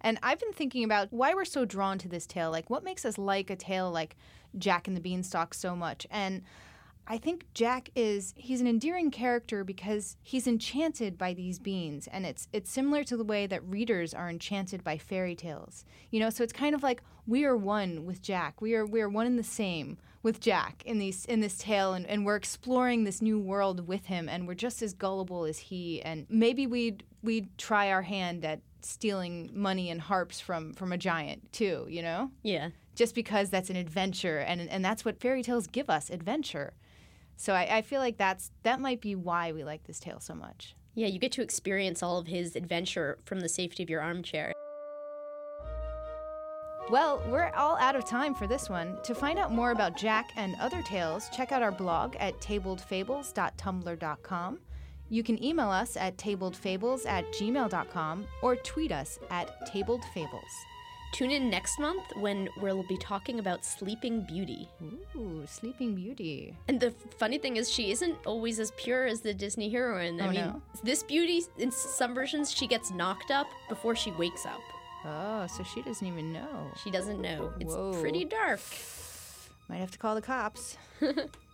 And 0.00 0.18
I've 0.22 0.40
been 0.40 0.52
thinking 0.52 0.84
about 0.84 1.08
why 1.12 1.34
we're 1.34 1.44
so 1.44 1.64
drawn 1.64 1.98
to 1.98 2.08
this 2.08 2.26
tale. 2.26 2.50
Like, 2.50 2.70
what 2.70 2.84
makes 2.84 3.04
us 3.04 3.18
like 3.18 3.50
a 3.50 3.56
tale 3.56 3.90
like 3.90 4.16
Jack 4.56 4.88
and 4.88 4.96
the 4.96 5.00
Beanstalk 5.00 5.54
so 5.54 5.74
much? 5.74 6.06
And 6.10 6.42
I 7.10 7.16
think 7.16 7.46
Jack 7.54 7.88
is 7.96 8.34
he's 8.36 8.60
an 8.60 8.66
endearing 8.66 9.10
character 9.10 9.64
because 9.64 10.18
he's 10.22 10.46
enchanted 10.46 11.16
by 11.16 11.32
these 11.32 11.58
beans 11.58 12.06
and 12.06 12.26
it's 12.26 12.48
it's 12.52 12.70
similar 12.70 13.02
to 13.04 13.16
the 13.16 13.24
way 13.24 13.46
that 13.46 13.64
readers 13.64 14.12
are 14.12 14.28
enchanted 14.28 14.84
by 14.84 14.98
fairy 14.98 15.34
tales. 15.34 15.86
You 16.10 16.20
know, 16.20 16.28
so 16.28 16.44
it's 16.44 16.52
kind 16.52 16.74
of 16.74 16.82
like 16.82 17.02
we 17.26 17.46
are 17.46 17.56
one 17.56 18.04
with 18.04 18.20
Jack. 18.20 18.60
We 18.60 18.74
are 18.74 18.84
we 18.84 19.00
are 19.00 19.08
one 19.08 19.26
and 19.26 19.38
the 19.38 19.42
same 19.42 19.96
with 20.22 20.38
Jack 20.38 20.82
in 20.84 20.98
these 20.98 21.24
in 21.24 21.40
this 21.40 21.56
tale 21.56 21.94
and, 21.94 22.06
and 22.06 22.26
we're 22.26 22.36
exploring 22.36 23.04
this 23.04 23.22
new 23.22 23.38
world 23.38 23.88
with 23.88 24.04
him 24.04 24.28
and 24.28 24.46
we're 24.46 24.52
just 24.52 24.82
as 24.82 24.92
gullible 24.92 25.44
as 25.44 25.58
he 25.58 26.02
and 26.02 26.26
maybe 26.28 26.66
we'd 26.66 27.04
we'd 27.22 27.56
try 27.56 27.90
our 27.90 28.02
hand 28.02 28.44
at 28.44 28.60
stealing 28.88 29.50
money 29.52 29.90
and 29.90 30.00
harps 30.00 30.40
from 30.40 30.72
from 30.74 30.92
a 30.92 30.98
giant 30.98 31.52
too, 31.52 31.86
you 31.88 32.02
know? 32.02 32.30
Yeah. 32.42 32.70
just 32.94 33.14
because 33.14 33.50
that's 33.50 33.70
an 33.70 33.76
adventure 33.76 34.38
and 34.38 34.60
and 34.68 34.84
that's 34.84 35.04
what 35.04 35.20
fairy 35.20 35.42
tales 35.42 35.66
give 35.68 35.88
us 35.90 36.10
adventure 36.10 36.72
so 37.36 37.52
I, 37.54 37.76
I 37.78 37.82
feel 37.82 38.00
like 38.00 38.16
that's 38.16 38.50
that 38.64 38.80
might 38.80 39.00
be 39.00 39.14
why 39.14 39.52
we 39.52 39.62
like 39.64 39.84
this 39.84 40.00
tale 40.00 40.18
so 40.20 40.34
much 40.34 40.74
Yeah, 40.94 41.06
you 41.06 41.18
get 41.20 41.30
to 41.32 41.42
experience 41.42 42.02
all 42.02 42.18
of 42.18 42.26
his 42.26 42.56
adventure 42.56 43.18
from 43.24 43.38
the 43.40 43.48
safety 43.48 43.82
of 43.84 43.90
your 43.90 44.00
armchair. 44.02 44.52
well 46.90 47.22
we're 47.28 47.52
all 47.54 47.76
out 47.78 47.94
of 47.94 48.04
time 48.06 48.34
for 48.34 48.46
this 48.48 48.68
one 48.70 48.96
to 49.04 49.14
find 49.14 49.38
out 49.38 49.52
more 49.52 49.70
about 49.72 49.96
jack 49.96 50.30
and 50.36 50.56
other 50.60 50.82
tales 50.82 51.28
check 51.36 51.52
out 51.52 51.62
our 51.62 51.70
blog 51.72 52.16
at 52.18 52.34
tabledfables.tumblr.com 52.40 54.58
you 55.10 55.22
can 55.22 55.42
email 55.42 55.70
us 55.70 55.96
at 55.96 56.16
tabledfables 56.18 57.06
at 57.06 57.24
gmail.com 57.32 58.26
or 58.42 58.56
tweet 58.56 58.92
us 58.92 59.18
at 59.30 59.66
tabledfables 59.68 60.42
Tune 61.14 61.30
in 61.30 61.48
next 61.48 61.78
month 61.80 62.02
when 62.16 62.50
we'll 62.60 62.82
be 62.86 62.98
talking 62.98 63.38
about 63.38 63.64
Sleeping 63.64 64.26
Beauty. 64.28 64.68
ooh 65.16 65.42
sleeping 65.46 65.94
beauty 65.94 66.54
And 66.68 66.78
the 66.78 66.90
funny 67.16 67.38
thing 67.38 67.56
is, 67.56 67.70
she 67.70 67.90
isn't 67.92 68.14
always 68.26 68.60
as 68.60 68.72
pure 68.76 69.06
as 69.06 69.22
the 69.22 69.32
Disney 69.32 69.70
heroine. 69.70 70.20
I 70.20 70.26
Oh, 70.26 70.30
mean, 70.30 70.40
no? 70.40 70.62
this 70.84 71.02
beauty, 71.02 71.44
in 71.56 71.70
some 71.70 72.14
versions, 72.14 72.52
she 72.52 72.66
gets 72.66 72.90
knocked 72.90 73.30
up 73.30 73.46
before 73.70 73.96
she 73.96 74.10
wakes 74.12 74.44
up. 74.44 74.60
oh 75.06 75.46
so 75.46 75.62
she 75.64 75.80
doesn't 75.80 76.06
even 76.06 76.30
know 76.30 76.70
She 76.84 76.90
doesn't 76.90 77.22
know. 77.22 77.54
It's 77.58 77.72
Whoa. 77.74 77.98
pretty 78.02 78.26
dark. 78.26 78.60
might 79.70 79.78
have 79.78 79.90
to 79.92 79.98
call 79.98 80.14
the 80.14 80.20
cops 80.20 80.76